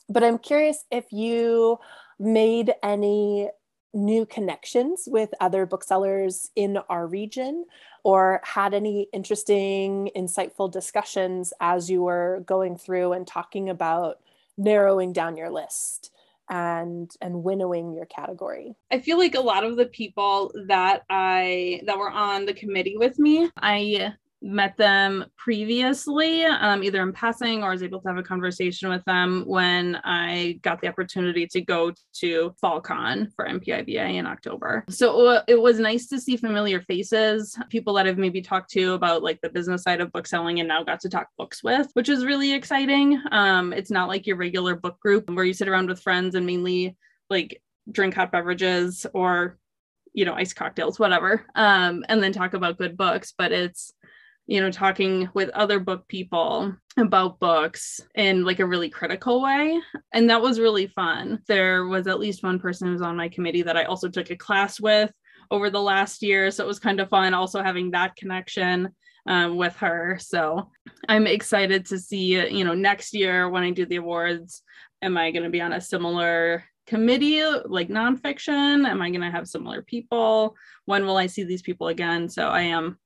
But 0.09 0.23
I'm 0.23 0.37
curious 0.37 0.85
if 0.91 1.11
you 1.11 1.79
made 2.19 2.73
any 2.83 3.49
new 3.93 4.25
connections 4.25 5.03
with 5.07 5.33
other 5.39 5.65
booksellers 5.65 6.49
in 6.55 6.77
our 6.89 7.07
region 7.07 7.65
or 8.03 8.41
had 8.43 8.73
any 8.73 9.07
interesting, 9.13 10.11
insightful 10.15 10.71
discussions 10.71 11.51
as 11.59 11.89
you 11.89 12.03
were 12.03 12.43
going 12.45 12.77
through 12.77 13.13
and 13.13 13.25
talking 13.25 13.69
about 13.69 14.19
narrowing 14.57 15.13
down 15.13 15.37
your 15.37 15.49
list 15.49 16.11
and 16.49 17.11
and 17.21 17.43
winnowing 17.43 17.93
your 17.93 18.05
category? 18.05 18.75
I 18.91 18.99
feel 18.99 19.17
like 19.17 19.35
a 19.35 19.41
lot 19.41 19.63
of 19.63 19.77
the 19.77 19.85
people 19.87 20.53
that 20.67 21.03
i 21.09 21.81
that 21.85 21.97
were 21.97 22.11
on 22.11 22.45
the 22.45 22.53
committee 22.53 22.97
with 22.97 23.19
me 23.19 23.49
i 23.57 24.13
met 24.41 24.77
them 24.77 25.25
previously, 25.35 26.45
um, 26.45 26.83
either 26.83 27.01
in 27.01 27.11
passing 27.11 27.63
or 27.63 27.71
was 27.71 27.81
able 27.81 27.99
to 28.01 28.07
have 28.07 28.17
a 28.17 28.23
conversation 28.23 28.89
with 28.89 29.03
them 29.05 29.43
when 29.45 29.95
I 30.03 30.59
got 30.61 30.79
the 30.81 30.87
opportunity 30.87 31.47
to 31.47 31.61
go 31.61 31.91
to 32.19 32.53
FallCon 32.63 33.33
for 33.35 33.47
MPIBA 33.47 34.15
in 34.15 34.27
October. 34.27 34.85
So 34.89 35.41
it 35.47 35.59
was 35.59 35.79
nice 35.79 36.07
to 36.07 36.19
see 36.19 36.37
familiar 36.37 36.81
faces, 36.81 37.57
people 37.69 37.93
that 37.95 38.07
I've 38.07 38.17
maybe 38.17 38.41
talked 38.41 38.71
to 38.71 38.93
about 38.93 39.23
like 39.23 39.39
the 39.41 39.49
business 39.49 39.83
side 39.83 40.01
of 40.01 40.11
bookselling 40.11 40.59
and 40.59 40.67
now 40.67 40.83
got 40.83 40.99
to 41.01 41.09
talk 41.09 41.27
books 41.37 41.63
with, 41.63 41.89
which 41.93 42.09
is 42.09 42.25
really 42.25 42.53
exciting. 42.53 43.19
Um, 43.31 43.73
it's 43.73 43.91
not 43.91 44.07
like 44.07 44.27
your 44.27 44.37
regular 44.37 44.75
book 44.75 44.99
group 44.99 45.29
where 45.29 45.45
you 45.45 45.53
sit 45.53 45.67
around 45.67 45.89
with 45.89 46.01
friends 46.01 46.35
and 46.35 46.45
mainly 46.45 46.95
like 47.29 47.61
drink 47.91 48.13
hot 48.13 48.31
beverages 48.31 49.05
or 49.13 49.57
you 50.13 50.25
know 50.25 50.33
ice 50.33 50.51
cocktails 50.51 50.97
whatever 50.97 51.45
um, 51.55 52.03
and 52.09 52.21
then 52.23 52.31
talk 52.31 52.53
about 52.53 52.77
good 52.77 52.97
books 52.97 53.33
but 53.37 53.51
it's 53.51 53.93
you 54.47 54.61
know, 54.61 54.71
talking 54.71 55.29
with 55.33 55.49
other 55.49 55.79
book 55.79 56.07
people 56.07 56.73
about 56.97 57.39
books 57.39 57.99
in 58.15 58.45
like 58.45 58.59
a 58.59 58.65
really 58.65 58.89
critical 58.89 59.41
way. 59.41 59.79
And 60.13 60.29
that 60.29 60.41
was 60.41 60.59
really 60.59 60.87
fun. 60.87 61.39
There 61.47 61.85
was 61.85 62.07
at 62.07 62.19
least 62.19 62.43
one 62.43 62.57
person 62.57 62.87
who 62.87 62.93
was 62.93 63.01
on 63.01 63.17
my 63.17 63.27
committee 63.27 63.61
that 63.61 63.77
I 63.77 63.83
also 63.83 64.07
took 64.07 64.31
a 64.31 64.37
class 64.37 64.79
with 64.79 65.11
over 65.51 65.69
the 65.69 65.81
last 65.81 66.23
year. 66.23 66.49
So 66.49 66.63
it 66.63 66.67
was 66.67 66.79
kind 66.79 66.99
of 66.99 67.09
fun 67.09 67.33
also 67.33 67.61
having 67.61 67.91
that 67.91 68.15
connection 68.15 68.89
um, 69.27 69.57
with 69.57 69.75
her. 69.77 70.17
So 70.19 70.71
I'm 71.09 71.27
excited 71.27 71.85
to 71.87 71.99
see, 71.99 72.39
you 72.49 72.63
know, 72.63 72.73
next 72.73 73.13
year 73.13 73.49
when 73.49 73.63
I 73.63 73.71
do 73.71 73.85
the 73.85 73.97
awards, 73.97 74.63
am 75.01 75.17
I 75.17 75.31
going 75.31 75.43
to 75.43 75.49
be 75.49 75.61
on 75.61 75.73
a 75.73 75.81
similar 75.81 76.63
committee 76.87 77.43
like 77.65 77.89
nonfiction? 77.89 78.87
Am 78.87 79.01
I 79.01 79.09
going 79.09 79.21
to 79.21 79.31
have 79.31 79.47
similar 79.47 79.81
people? 79.81 80.55
When 80.85 81.05
will 81.05 81.17
I 81.17 81.27
see 81.27 81.43
these 81.43 81.61
people 81.61 81.89
again? 81.89 82.29
So 82.29 82.47
I 82.47 82.61
am 82.61 82.97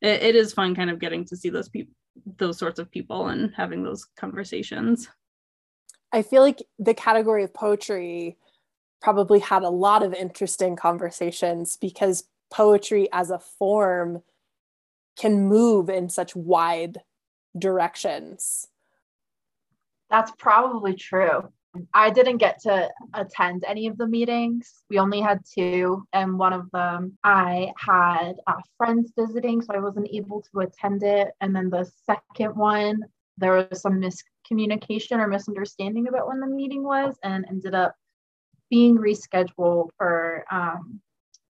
it, 0.00 0.22
it 0.22 0.36
is 0.36 0.52
fun 0.52 0.74
kind 0.74 0.90
of 0.90 0.98
getting 0.98 1.24
to 1.24 1.36
see 1.36 1.50
those 1.50 1.68
people 1.68 1.94
those 2.38 2.58
sorts 2.58 2.78
of 2.78 2.90
people 2.90 3.28
and 3.28 3.52
having 3.54 3.82
those 3.82 4.06
conversations 4.16 5.08
i 6.12 6.22
feel 6.22 6.42
like 6.42 6.62
the 6.78 6.94
category 6.94 7.44
of 7.44 7.52
poetry 7.52 8.36
probably 9.02 9.38
had 9.38 9.62
a 9.62 9.68
lot 9.68 10.02
of 10.02 10.14
interesting 10.14 10.76
conversations 10.76 11.76
because 11.76 12.24
poetry 12.50 13.08
as 13.12 13.30
a 13.30 13.38
form 13.38 14.22
can 15.16 15.46
move 15.48 15.88
in 15.88 16.08
such 16.08 16.36
wide 16.36 16.98
directions. 17.58 18.68
That's 20.10 20.32
probably 20.38 20.94
true. 20.94 21.52
I 21.94 22.10
didn't 22.10 22.38
get 22.38 22.60
to 22.62 22.90
attend 23.14 23.64
any 23.66 23.86
of 23.86 23.96
the 23.98 24.06
meetings. 24.06 24.82
We 24.90 24.98
only 24.98 25.20
had 25.20 25.40
two, 25.44 26.06
and 26.12 26.38
one 26.38 26.52
of 26.52 26.70
them 26.70 27.18
I 27.24 27.72
had 27.78 28.34
uh, 28.46 28.60
friends 28.76 29.12
visiting, 29.16 29.62
so 29.62 29.74
I 29.74 29.78
wasn't 29.78 30.08
able 30.12 30.44
to 30.52 30.60
attend 30.60 31.02
it. 31.02 31.32
And 31.40 31.54
then 31.54 31.70
the 31.70 31.90
second 32.04 32.56
one, 32.56 33.00
there 33.38 33.52
was 33.52 33.80
some 33.80 34.00
miscommunication 34.00 35.18
or 35.18 35.28
misunderstanding 35.28 36.08
about 36.08 36.28
when 36.28 36.40
the 36.40 36.46
meeting 36.46 36.82
was, 36.82 37.16
and 37.22 37.44
ended 37.48 37.74
up 37.74 37.94
being 38.70 38.96
rescheduled 38.98 39.90
for 39.96 40.44
um, 40.50 41.00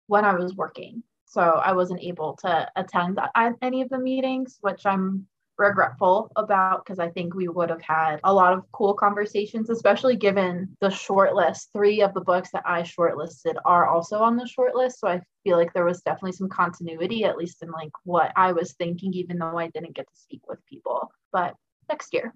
when 0.06 0.24
I 0.24 0.34
was 0.34 0.54
working. 0.54 1.02
So 1.26 1.42
I 1.42 1.72
wasn't 1.72 2.02
able 2.02 2.36
to 2.40 2.70
attend 2.76 3.20
any 3.60 3.82
of 3.82 3.90
the 3.90 3.98
meetings, 3.98 4.58
which 4.62 4.86
I'm 4.86 5.26
regretful 5.58 6.30
about 6.36 6.84
because 6.84 6.98
I 6.98 7.10
think 7.10 7.34
we 7.34 7.48
would 7.48 7.68
have 7.70 7.82
had 7.82 8.20
a 8.24 8.32
lot 8.32 8.52
of 8.52 8.64
cool 8.72 8.94
conversations, 8.94 9.70
especially 9.70 10.16
given 10.16 10.76
the 10.80 10.90
short 10.90 11.34
list. 11.34 11.70
Three 11.72 12.00
of 12.00 12.14
the 12.14 12.20
books 12.20 12.50
that 12.52 12.62
I 12.64 12.82
shortlisted 12.82 13.54
are 13.64 13.88
also 13.88 14.18
on 14.18 14.36
the 14.36 14.46
short 14.46 14.74
list. 14.74 15.00
So 15.00 15.08
I 15.08 15.20
feel 15.44 15.56
like 15.56 15.72
there 15.72 15.84
was 15.84 16.00
definitely 16.02 16.32
some 16.32 16.48
continuity, 16.48 17.24
at 17.24 17.36
least 17.36 17.62
in 17.62 17.70
like 17.70 17.92
what 18.04 18.32
I 18.36 18.52
was 18.52 18.74
thinking, 18.74 19.12
even 19.14 19.38
though 19.38 19.58
I 19.58 19.68
didn't 19.68 19.94
get 19.94 20.08
to 20.08 20.20
speak 20.20 20.42
with 20.48 20.64
people. 20.66 21.10
But 21.32 21.54
next 21.88 22.14
year. 22.14 22.34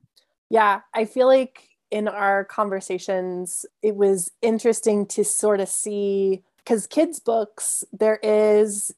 Yeah, 0.50 0.80
I 0.92 1.04
feel 1.04 1.26
like 1.26 1.68
in 1.90 2.08
our 2.08 2.44
conversations, 2.44 3.64
it 3.82 3.94
was 3.94 4.30
interesting 4.40 5.06
to 5.06 5.24
sort 5.24 5.60
of 5.60 5.68
see 5.68 6.42
because 6.58 6.86
kids' 6.86 7.20
books, 7.20 7.84
there 7.92 8.18
is 8.22 8.92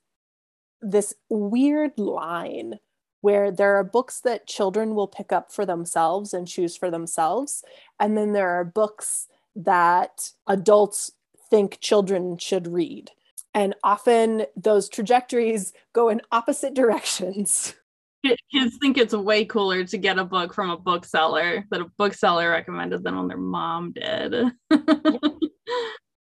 this 0.81 1.15
weird 1.31 1.99
line 1.99 2.79
where 3.25 3.51
there 3.51 3.75
are 3.77 3.83
books 3.83 4.21
that 4.21 4.47
children 4.47 4.95
will 4.95 5.09
pick 5.09 5.33
up 5.33 5.51
for 5.51 5.65
themselves 5.65 6.35
and 6.35 6.47
choose 6.47 6.77
for 6.77 6.91
themselves. 6.91 7.65
And 7.99 8.19
then 8.19 8.35
there 8.35 8.51
are 8.51 8.67
books 8.67 9.29
that 9.57 10.33
adults 10.47 11.11
think 11.49 11.81
children 11.81 12.37
should 12.37 12.67
read. 12.67 13.13
And 13.55 13.75
often 13.83 14.45
those 14.57 14.91
trajectories 14.91 15.73
go 15.95 16.11
in 16.11 16.21
opposite 16.33 16.75
directions. 16.83 17.75
Kids 18.23 18.77
think 18.79 18.99
it's 18.99 19.15
way 19.15 19.47
cooler 19.47 19.85
to 19.85 19.97
get 19.97 20.19
a 20.19 20.25
book 20.25 20.53
from 20.53 20.69
a 20.69 20.77
bookseller 20.77 21.65
that 21.71 21.81
a 21.81 21.91
bookseller 21.97 22.51
recommended 22.51 23.05
than 23.05 23.17
when 23.17 23.29
their 23.29 23.39
mom 23.39 23.93
did. 23.93 24.53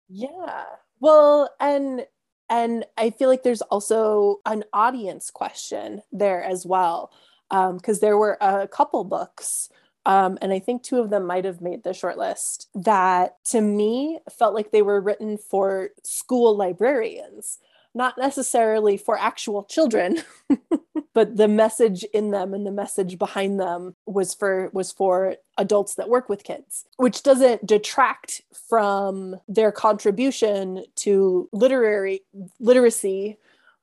yeah. 0.09 0.63
Well, 0.99 1.49
and 1.59 2.05
and 2.53 2.85
I 2.99 3.09
feel 3.09 3.29
like 3.29 3.41
there's 3.41 3.63
also 3.63 4.39
an 4.45 4.63
audience 4.73 5.31
question 5.31 6.03
there 6.11 6.43
as 6.43 6.67
well. 6.67 7.11
Because 7.49 7.97
um, 7.97 7.99
there 8.01 8.17
were 8.17 8.37
a 8.41 8.67
couple 8.67 9.03
books, 9.03 9.69
um, 10.05 10.37
and 10.41 10.53
I 10.53 10.59
think 10.59 10.81
two 10.83 10.99
of 10.99 11.09
them 11.09 11.25
might 11.25 11.45
have 11.45 11.61
made 11.61 11.83
the 11.83 11.91
shortlist 11.91 12.67
that 12.75 13.43
to 13.45 13.61
me 13.61 14.19
felt 14.37 14.53
like 14.53 14.71
they 14.71 14.81
were 14.81 15.01
written 15.01 15.37
for 15.37 15.89
school 16.03 16.55
librarians, 16.55 17.59
not 17.93 18.17
necessarily 18.17 18.97
for 18.97 19.17
actual 19.17 19.63
children. 19.63 20.21
but 21.13 21.37
the 21.37 21.47
message 21.47 22.03
in 22.13 22.31
them 22.31 22.53
and 22.53 22.65
the 22.65 22.71
message 22.71 23.17
behind 23.17 23.59
them 23.59 23.95
was 24.05 24.33
for 24.33 24.69
was 24.73 24.91
for 24.91 25.35
adults 25.57 25.95
that 25.95 26.09
work 26.09 26.29
with 26.29 26.43
kids 26.43 26.85
which 26.97 27.23
doesn't 27.23 27.65
detract 27.65 28.41
from 28.69 29.35
their 29.47 29.71
contribution 29.71 30.83
to 30.95 31.47
literary 31.51 32.21
literacy 32.59 33.37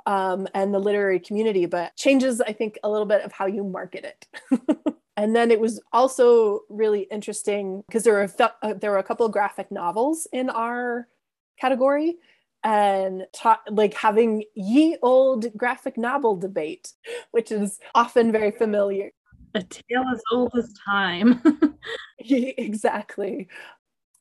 um, 0.07 0.49
and 0.55 0.73
the 0.75 0.79
literary 0.79 1.21
community 1.21 1.67
but 1.67 1.95
changes 1.97 2.41
i 2.41 2.53
think 2.53 2.79
a 2.83 2.91
little 2.91 3.07
bit 3.07 3.23
of 3.23 3.33
how 3.33 3.47
you 3.47 3.65
market 3.65 4.05
it. 4.05 4.91
And 5.21 5.37
then 5.37 5.51
it 5.51 5.61
was 5.61 5.83
also 5.93 6.61
really 6.71 7.03
interesting 7.03 7.83
because 7.87 8.05
there 8.05 8.15
were 8.15 8.31
uh, 8.63 8.73
there 8.73 8.91
were 8.91 8.97
a 8.97 9.03
couple 9.03 9.27
of 9.27 9.33
graphic 9.33 9.71
novels 9.71 10.27
in 10.33 10.49
our 10.49 11.09
category 11.61 12.17
and 12.63 13.27
ta- 13.33 13.63
like 13.71 13.95
having 13.95 14.45
ye 14.55 14.97
old 15.03 15.57
graphic 15.57 15.97
novel 15.97 16.37
debate, 16.37 16.93
which 17.31 17.51
is 17.51 17.79
often 17.95 18.33
very 18.33 18.51
familiar. 18.51 19.11
A 19.55 19.63
tale 19.63 20.05
as 20.13 20.23
old 20.33 20.53
as 20.57 20.73
time. 20.85 21.43
exactly 22.19 23.49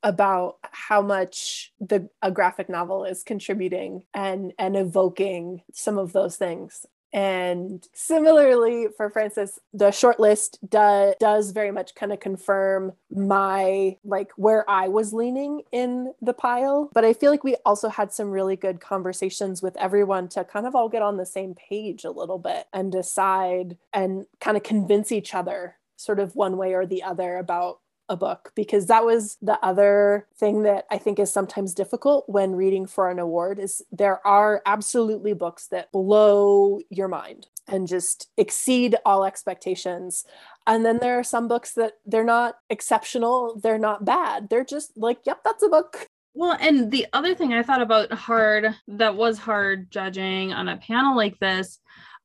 about 0.02 0.58
how 0.72 1.02
much 1.02 1.74
the 1.82 2.10
a 2.22 2.32
graphic 2.32 2.70
novel 2.70 3.04
is 3.04 3.22
contributing 3.22 4.04
and 4.14 4.54
and 4.58 4.78
evoking 4.78 5.62
some 5.74 5.98
of 5.98 6.14
those 6.14 6.38
things 6.38 6.86
and 7.12 7.88
similarly 7.94 8.88
for 8.96 9.10
Frances, 9.10 9.60
the 9.74 9.92
short 9.92 10.20
list 10.20 10.60
do, 10.68 11.14
does 11.20 11.52
very 11.52 11.72
much 11.72 11.96
kind 11.96 12.14
of 12.14 12.20
confirm 12.20 12.94
my 13.10 13.98
like 14.04 14.32
where 14.36 14.70
I 14.70 14.88
was 14.88 15.14
leaning 15.14 15.64
in 15.72 16.14
the 16.22 16.34
pile. 16.34 16.90
But 16.94 17.06
I 17.06 17.14
feel 17.14 17.32
like 17.32 17.44
we 17.44 17.56
also 17.66 17.90
had 17.90 18.14
some 18.14 18.30
really 18.30 18.56
good 18.56 18.80
conversations 18.80 19.62
with 19.62 19.76
everyone 19.78 20.28
to 20.30 20.44
kind 20.44 20.68
of 20.68 20.76
all 20.76 20.90
get 20.90 21.02
on 21.02 21.18
the 21.18 21.26
same 21.26 21.56
page 21.56 22.04
a 22.04 22.12
little 22.12 22.40
bit 22.40 22.68
and 22.74 22.92
decide 22.92 23.78
and 23.94 24.26
kind 24.40 24.58
of 24.58 24.64
convince 24.64 25.12
each 25.12 25.34
other 25.34 25.76
sort 25.96 26.20
of 26.20 26.36
one 26.36 26.58
way 26.58 26.74
or 26.74 26.86
the 26.86 27.04
other 27.04 27.38
about 27.38 27.80
a 28.10 28.18
book 28.18 28.52
because 28.56 28.88
that 28.88 29.06
was 29.06 29.38
the 29.42 29.64
other 29.64 30.28
thing 30.38 30.64
that 30.64 30.86
I 30.92 30.98
think 30.98 31.20
is 31.20 31.32
sometimes 31.32 31.74
difficult 31.74 32.28
when 32.28 32.56
reading 32.56 32.88
for 32.88 33.10
an 33.10 33.20
award 33.20 33.60
is 33.60 33.84
there 33.92 34.26
are 34.26 34.62
absolutely 34.66 35.34
books 35.34 35.68
that 35.68 35.92
blow 35.92 36.80
your 36.90 37.08
mind 37.08 37.48
and 37.68 37.88
just 37.88 38.30
exceed 38.36 38.96
all 39.06 39.24
expectations. 39.24 40.26
And 40.66 40.84
then 40.84 40.98
there 40.98 41.20
are 41.20 41.24
some 41.24 41.48
books 41.48 41.74
that 41.74 41.94
they're 42.06 42.24
not 42.24 42.56
exceptional, 42.70 43.60
they're 43.62 43.78
not 43.78 44.06
bad. 44.06 44.50
They're 44.50 44.66
just 44.66 44.98
like, 44.98 45.20
yep, 45.26 45.42
that's 45.44 45.64
a 45.64 45.70
book. 45.70 46.08
Well, 46.34 46.58
and 46.60 46.92
the 46.92 47.08
other 47.14 47.36
thing 47.36 47.54
I 47.54 47.64
thought 47.64 47.82
about 47.82 48.12
hard 48.12 48.76
that 48.88 49.16
was 49.16 49.38
hard 49.38 49.92
judging 49.92 50.54
on 50.54 50.68
a 50.68 50.78
panel 50.78 51.16
like 51.16 51.40
this, 51.40 51.80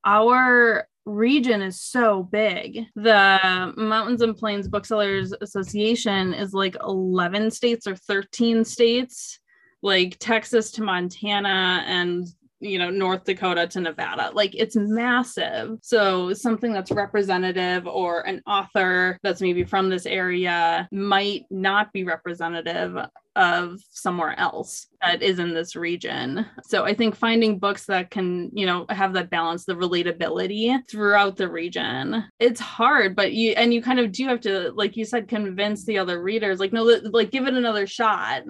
our 0.05 0.88
region 1.04 1.62
is 1.62 1.80
so 1.80 2.23
big. 2.23 2.87
The 2.96 3.73
Mountains 3.76 4.23
and 4.23 4.37
Plains 4.37 4.68
Booksellers 4.68 5.32
Association 5.40 6.32
is 6.34 6.52
like 6.52 6.76
11 6.82 7.50
states 7.50 7.87
or 7.87 7.96
13 7.96 8.64
states, 8.64 9.38
like 9.82 10.16
Texas 10.18 10.70
to 10.73 10.82
Montana 10.82 11.84
and 11.87 12.26
you 12.64 12.78
know 12.78 12.90
North 12.90 13.25
Dakota 13.25 13.66
to 13.68 13.80
Nevada. 13.80 14.30
Like 14.33 14.54
it's 14.54 14.76
massive. 14.76 15.78
So 15.83 16.33
something 16.33 16.73
that's 16.73 16.90
representative 16.90 17.87
or 17.87 18.23
an 18.23 18.42
author 18.47 19.18
that's 19.23 19.40
maybe 19.40 19.64
from 19.64 19.88
this 19.88 20.06
area 20.06 20.88
might 20.90 21.44
not 21.50 21.92
be 21.92 22.04
representative 22.04 22.97
of 23.37 23.80
somewhere 23.90 24.38
else 24.38 24.87
that 25.02 25.23
is 25.23 25.38
in 25.38 25.54
this 25.54 25.75
region. 25.75 26.47
So 26.64 26.85
I 26.85 26.94
think 26.94 27.16
finding 27.16 27.59
books 27.59 27.87
that 27.87 28.11
can, 28.11 28.50
you 28.52 28.64
know, 28.64 28.87
have 28.90 29.12
that 29.14 29.30
balance, 29.30 29.64
the 29.64 29.75
relatability 29.75 30.78
throughout 30.88 31.37
the 31.37 31.50
region. 31.50 32.25
It's 32.38 32.61
hard, 32.61 33.16
but 33.16 33.33
you 33.33 33.52
and 33.52 33.75
you 33.75 33.83
kind 33.83 33.99
of 33.99 34.12
do 34.12 34.26
have 34.28 34.40
to 34.42 34.73
like 34.75 34.97
you 34.97 35.04
said 35.04 35.28
convince 35.28 35.85
the 35.85 35.99
other 35.99 36.23
readers 36.23 36.61
like 36.61 36.73
no 36.73 36.85
like 36.85 37.30
give 37.30 37.47
it 37.47 37.54
another 37.54 37.87
shot. 37.87 38.42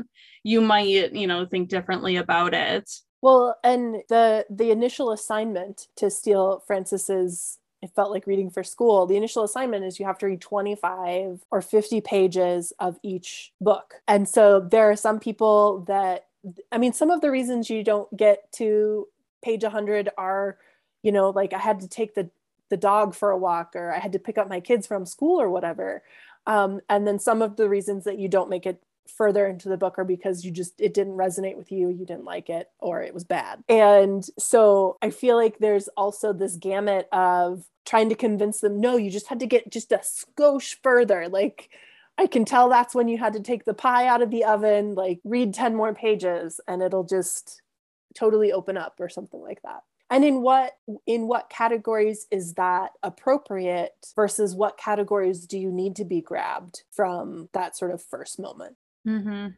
You 0.42 0.60
might, 0.60 1.14
you 1.14 1.26
know, 1.26 1.46
think 1.46 1.70
differently 1.70 2.16
about 2.16 2.52
it. 2.52 2.90
Well, 3.24 3.56
and 3.64 4.02
the 4.10 4.44
the 4.50 4.70
initial 4.70 5.10
assignment 5.10 5.88
to 5.96 6.10
steal 6.10 6.62
Frances's 6.66 7.58
it 7.80 7.90
felt 7.96 8.10
like 8.10 8.26
reading 8.26 8.50
for 8.50 8.62
school. 8.62 9.06
The 9.06 9.16
initial 9.16 9.44
assignment 9.44 9.82
is 9.86 9.98
you 9.98 10.04
have 10.04 10.18
to 10.18 10.26
read 10.26 10.42
25 10.42 11.40
or 11.50 11.62
50 11.62 12.02
pages 12.02 12.74
of 12.78 12.98
each 13.02 13.52
book. 13.62 13.94
And 14.08 14.28
so 14.28 14.60
there 14.60 14.90
are 14.90 14.96
some 14.96 15.20
people 15.20 15.86
that 15.88 16.26
I 16.70 16.76
mean 16.76 16.92
some 16.92 17.10
of 17.10 17.22
the 17.22 17.30
reasons 17.30 17.70
you 17.70 17.82
don't 17.82 18.14
get 18.14 18.52
to 18.54 19.08
page 19.42 19.62
100 19.62 20.10
are 20.18 20.58
you 21.02 21.10
know 21.10 21.30
like 21.30 21.54
I 21.54 21.58
had 21.58 21.80
to 21.80 21.88
take 21.88 22.14
the 22.14 22.28
the 22.68 22.76
dog 22.76 23.14
for 23.14 23.30
a 23.30 23.38
walk 23.38 23.74
or 23.74 23.90
I 23.90 24.00
had 24.00 24.12
to 24.12 24.18
pick 24.18 24.36
up 24.36 24.50
my 24.50 24.60
kids 24.60 24.86
from 24.86 25.06
school 25.06 25.40
or 25.40 25.48
whatever. 25.48 26.02
Um, 26.46 26.82
and 26.90 27.06
then 27.06 27.18
some 27.18 27.40
of 27.40 27.56
the 27.56 27.70
reasons 27.70 28.04
that 28.04 28.18
you 28.18 28.28
don't 28.28 28.50
make 28.50 28.66
it 28.66 28.82
further 29.08 29.46
into 29.46 29.68
the 29.68 29.76
book 29.76 29.98
or 29.98 30.04
because 30.04 30.44
you 30.44 30.50
just 30.50 30.80
it 30.80 30.94
didn't 30.94 31.16
resonate 31.16 31.56
with 31.56 31.70
you 31.70 31.88
you 31.88 32.06
didn't 32.06 32.24
like 32.24 32.48
it 32.48 32.70
or 32.78 33.02
it 33.02 33.14
was 33.14 33.24
bad. 33.24 33.62
And 33.68 34.24
so 34.38 34.96
i 35.02 35.10
feel 35.10 35.36
like 35.36 35.58
there's 35.58 35.88
also 35.88 36.32
this 36.32 36.56
gamut 36.56 37.08
of 37.12 37.64
trying 37.84 38.08
to 38.08 38.14
convince 38.14 38.60
them 38.60 38.80
no 38.80 38.96
you 38.96 39.10
just 39.10 39.28
had 39.28 39.40
to 39.40 39.46
get 39.46 39.70
just 39.70 39.92
a 39.92 39.98
skosh 39.98 40.76
further. 40.82 41.28
Like 41.28 41.70
i 42.16 42.26
can 42.26 42.44
tell 42.44 42.68
that's 42.68 42.94
when 42.94 43.08
you 43.08 43.18
had 43.18 43.32
to 43.34 43.40
take 43.40 43.64
the 43.64 43.74
pie 43.74 44.06
out 44.06 44.22
of 44.22 44.30
the 44.30 44.44
oven 44.44 44.94
like 44.94 45.20
read 45.24 45.52
10 45.52 45.74
more 45.74 45.94
pages 45.94 46.60
and 46.68 46.82
it'll 46.82 47.04
just 47.04 47.62
totally 48.14 48.52
open 48.52 48.76
up 48.76 48.96
or 49.00 49.08
something 49.08 49.40
like 49.40 49.60
that. 49.62 49.82
And 50.10 50.24
in 50.24 50.42
what 50.42 50.72
in 51.06 51.26
what 51.26 51.50
categories 51.50 52.26
is 52.30 52.54
that 52.54 52.92
appropriate 53.02 53.94
versus 54.14 54.54
what 54.54 54.78
categories 54.78 55.46
do 55.46 55.58
you 55.58 55.72
need 55.72 55.96
to 55.96 56.04
be 56.04 56.20
grabbed 56.20 56.84
from 56.90 57.48
that 57.52 57.76
sort 57.76 57.90
of 57.90 58.02
first 58.02 58.38
moment 58.38 58.76
Mm-hmm. 59.06 59.54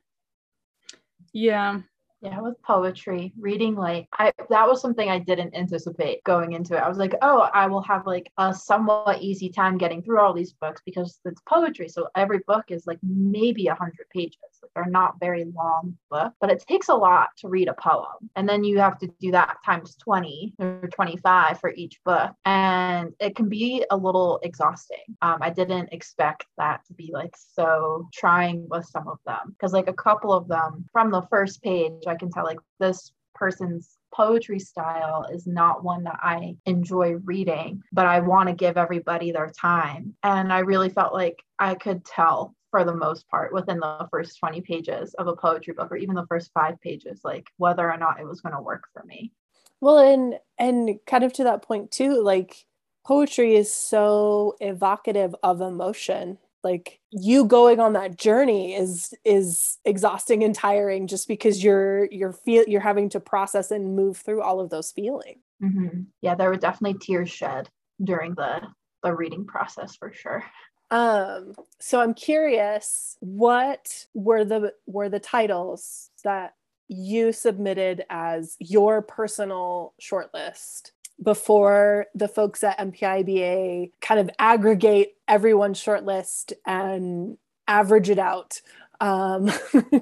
Yeah. 1.32 1.80
Yeah, 2.22 2.40
with 2.40 2.60
poetry, 2.62 3.34
reading 3.38 3.74
like 3.74 4.08
I 4.14 4.32
that 4.48 4.66
was 4.66 4.80
something 4.80 5.10
I 5.10 5.18
didn't 5.18 5.54
anticipate 5.54 6.24
going 6.24 6.54
into 6.54 6.74
it. 6.74 6.82
I 6.82 6.88
was 6.88 6.96
like, 6.96 7.14
oh, 7.20 7.40
I 7.52 7.66
will 7.66 7.82
have 7.82 8.06
like 8.06 8.32
a 8.38 8.54
somewhat 8.54 9.20
easy 9.20 9.50
time 9.50 9.76
getting 9.76 10.02
through 10.02 10.20
all 10.20 10.32
these 10.32 10.54
books 10.54 10.80
because 10.86 11.20
it's 11.26 11.42
poetry. 11.42 11.88
So 11.88 12.08
every 12.16 12.40
book 12.46 12.64
is 12.68 12.86
like 12.86 12.98
maybe 13.02 13.66
a 13.66 13.74
hundred 13.74 14.08
pages. 14.10 14.38
Like 14.62 14.70
they're 14.74 14.90
not 14.90 15.20
very 15.20 15.44
long 15.44 15.96
book, 16.10 16.32
but 16.40 16.50
it 16.50 16.64
takes 16.66 16.88
a 16.88 16.94
lot 16.94 17.28
to 17.38 17.48
read 17.48 17.68
a 17.68 17.74
poem. 17.74 18.30
And 18.34 18.48
then 18.48 18.64
you 18.64 18.78
have 18.78 18.98
to 19.00 19.10
do 19.20 19.30
that 19.32 19.58
times 19.64 19.94
20 20.02 20.54
or 20.58 20.88
25 20.90 21.60
for 21.60 21.74
each 21.74 22.00
book. 22.02 22.30
And 22.46 23.12
it 23.20 23.36
can 23.36 23.50
be 23.50 23.84
a 23.90 23.96
little 23.96 24.40
exhausting. 24.42 25.04
Um, 25.20 25.38
I 25.42 25.50
didn't 25.50 25.92
expect 25.92 26.46
that 26.56 26.80
to 26.86 26.94
be 26.94 27.10
like 27.12 27.34
so 27.36 28.08
trying 28.14 28.66
with 28.70 28.86
some 28.86 29.06
of 29.06 29.18
them 29.26 29.50
because 29.50 29.74
like 29.74 29.88
a 29.88 29.92
couple 29.92 30.32
of 30.32 30.48
them 30.48 30.86
from 30.92 31.10
the 31.10 31.22
first 31.30 31.62
page 31.62 31.92
I 32.06 32.15
can 32.16 32.30
tell 32.30 32.44
like 32.44 32.58
this 32.80 33.12
person's 33.34 33.98
poetry 34.14 34.58
style 34.58 35.26
is 35.30 35.46
not 35.46 35.84
one 35.84 36.04
that 36.04 36.18
I 36.22 36.56
enjoy 36.64 37.16
reading, 37.24 37.82
but 37.92 38.06
I 38.06 38.20
want 38.20 38.48
to 38.48 38.54
give 38.54 38.76
everybody 38.76 39.30
their 39.30 39.50
time. 39.50 40.14
And 40.22 40.52
I 40.52 40.60
really 40.60 40.88
felt 40.88 41.12
like 41.12 41.42
I 41.58 41.74
could 41.74 42.04
tell 42.04 42.54
for 42.70 42.84
the 42.84 42.94
most 42.94 43.28
part 43.28 43.52
within 43.52 43.78
the 43.78 44.08
first 44.10 44.38
20 44.38 44.60
pages 44.62 45.14
of 45.14 45.28
a 45.28 45.36
poetry 45.36 45.74
book 45.74 45.92
or 45.92 45.96
even 45.96 46.14
the 46.14 46.26
first 46.26 46.50
5 46.52 46.80
pages 46.80 47.20
like 47.24 47.46
whether 47.58 47.90
or 47.90 47.96
not 47.96 48.20
it 48.20 48.26
was 48.26 48.40
going 48.40 48.54
to 48.54 48.60
work 48.60 48.84
for 48.92 49.04
me. 49.04 49.32
Well, 49.80 49.98
and 49.98 50.38
and 50.58 50.98
kind 51.06 51.22
of 51.22 51.32
to 51.34 51.44
that 51.44 51.62
point 51.62 51.90
too, 51.90 52.22
like 52.22 52.66
poetry 53.04 53.54
is 53.54 53.72
so 53.72 54.56
evocative 54.60 55.34
of 55.42 55.60
emotion 55.60 56.38
like 56.64 57.00
you 57.10 57.44
going 57.44 57.80
on 57.80 57.92
that 57.92 58.16
journey 58.16 58.74
is 58.74 59.14
is 59.24 59.78
exhausting 59.84 60.42
and 60.42 60.54
tiring 60.54 61.06
just 61.06 61.28
because 61.28 61.62
you're 61.62 62.06
you're 62.06 62.32
feel 62.32 62.64
you're 62.66 62.80
having 62.80 63.08
to 63.10 63.20
process 63.20 63.70
and 63.70 63.96
move 63.96 64.16
through 64.16 64.42
all 64.42 64.60
of 64.60 64.70
those 64.70 64.90
feelings. 64.92 65.38
Mm-hmm. 65.62 66.02
yeah 66.20 66.34
there 66.34 66.50
were 66.50 66.56
definitely 66.56 66.98
tears 66.98 67.30
shed 67.30 67.70
during 68.02 68.34
the 68.34 68.60
the 69.02 69.14
reading 69.14 69.46
process 69.46 69.96
for 69.96 70.12
sure. 70.12 70.44
Um 70.90 71.54
so 71.80 72.00
i'm 72.00 72.14
curious 72.14 73.16
what 73.20 74.06
were 74.14 74.44
the 74.44 74.74
were 74.86 75.08
the 75.08 75.20
titles 75.20 76.10
that 76.24 76.54
you 76.88 77.32
submitted 77.32 78.04
as 78.10 78.56
your 78.60 79.02
personal 79.02 79.94
shortlist 80.00 80.92
before 81.22 82.06
the 82.14 82.28
folks 82.28 82.62
at 82.62 82.78
MPIBA 82.78 83.92
kind 84.00 84.20
of 84.20 84.30
aggregate 84.38 85.16
everyone's 85.26 85.82
shortlist 85.82 86.52
and 86.66 87.38
average 87.66 88.10
it 88.10 88.18
out 88.18 88.60
um, 89.00 89.50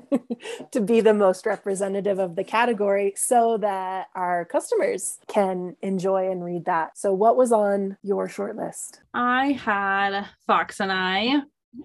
to 0.71 0.81
be 0.81 1.01
the 1.01 1.15
most 1.15 1.47
representative 1.47 2.19
of 2.19 2.37
the 2.37 2.45
category 2.45 3.15
so 3.17 3.59
that 3.59 4.09
our 4.15 4.45
customers 4.45 5.19
can 5.27 5.77
enjoy 5.83 6.31
and 6.31 6.45
read 6.45 6.65
that. 6.67 6.99
So, 6.99 7.13
what 7.13 7.37
was 7.37 7.53
on 7.53 7.97
your 8.03 8.29
shortlist? 8.29 8.99
I 9.13 9.53
had 9.53 10.27
Fox 10.47 10.81
and 10.81 10.93
I, 10.93 11.43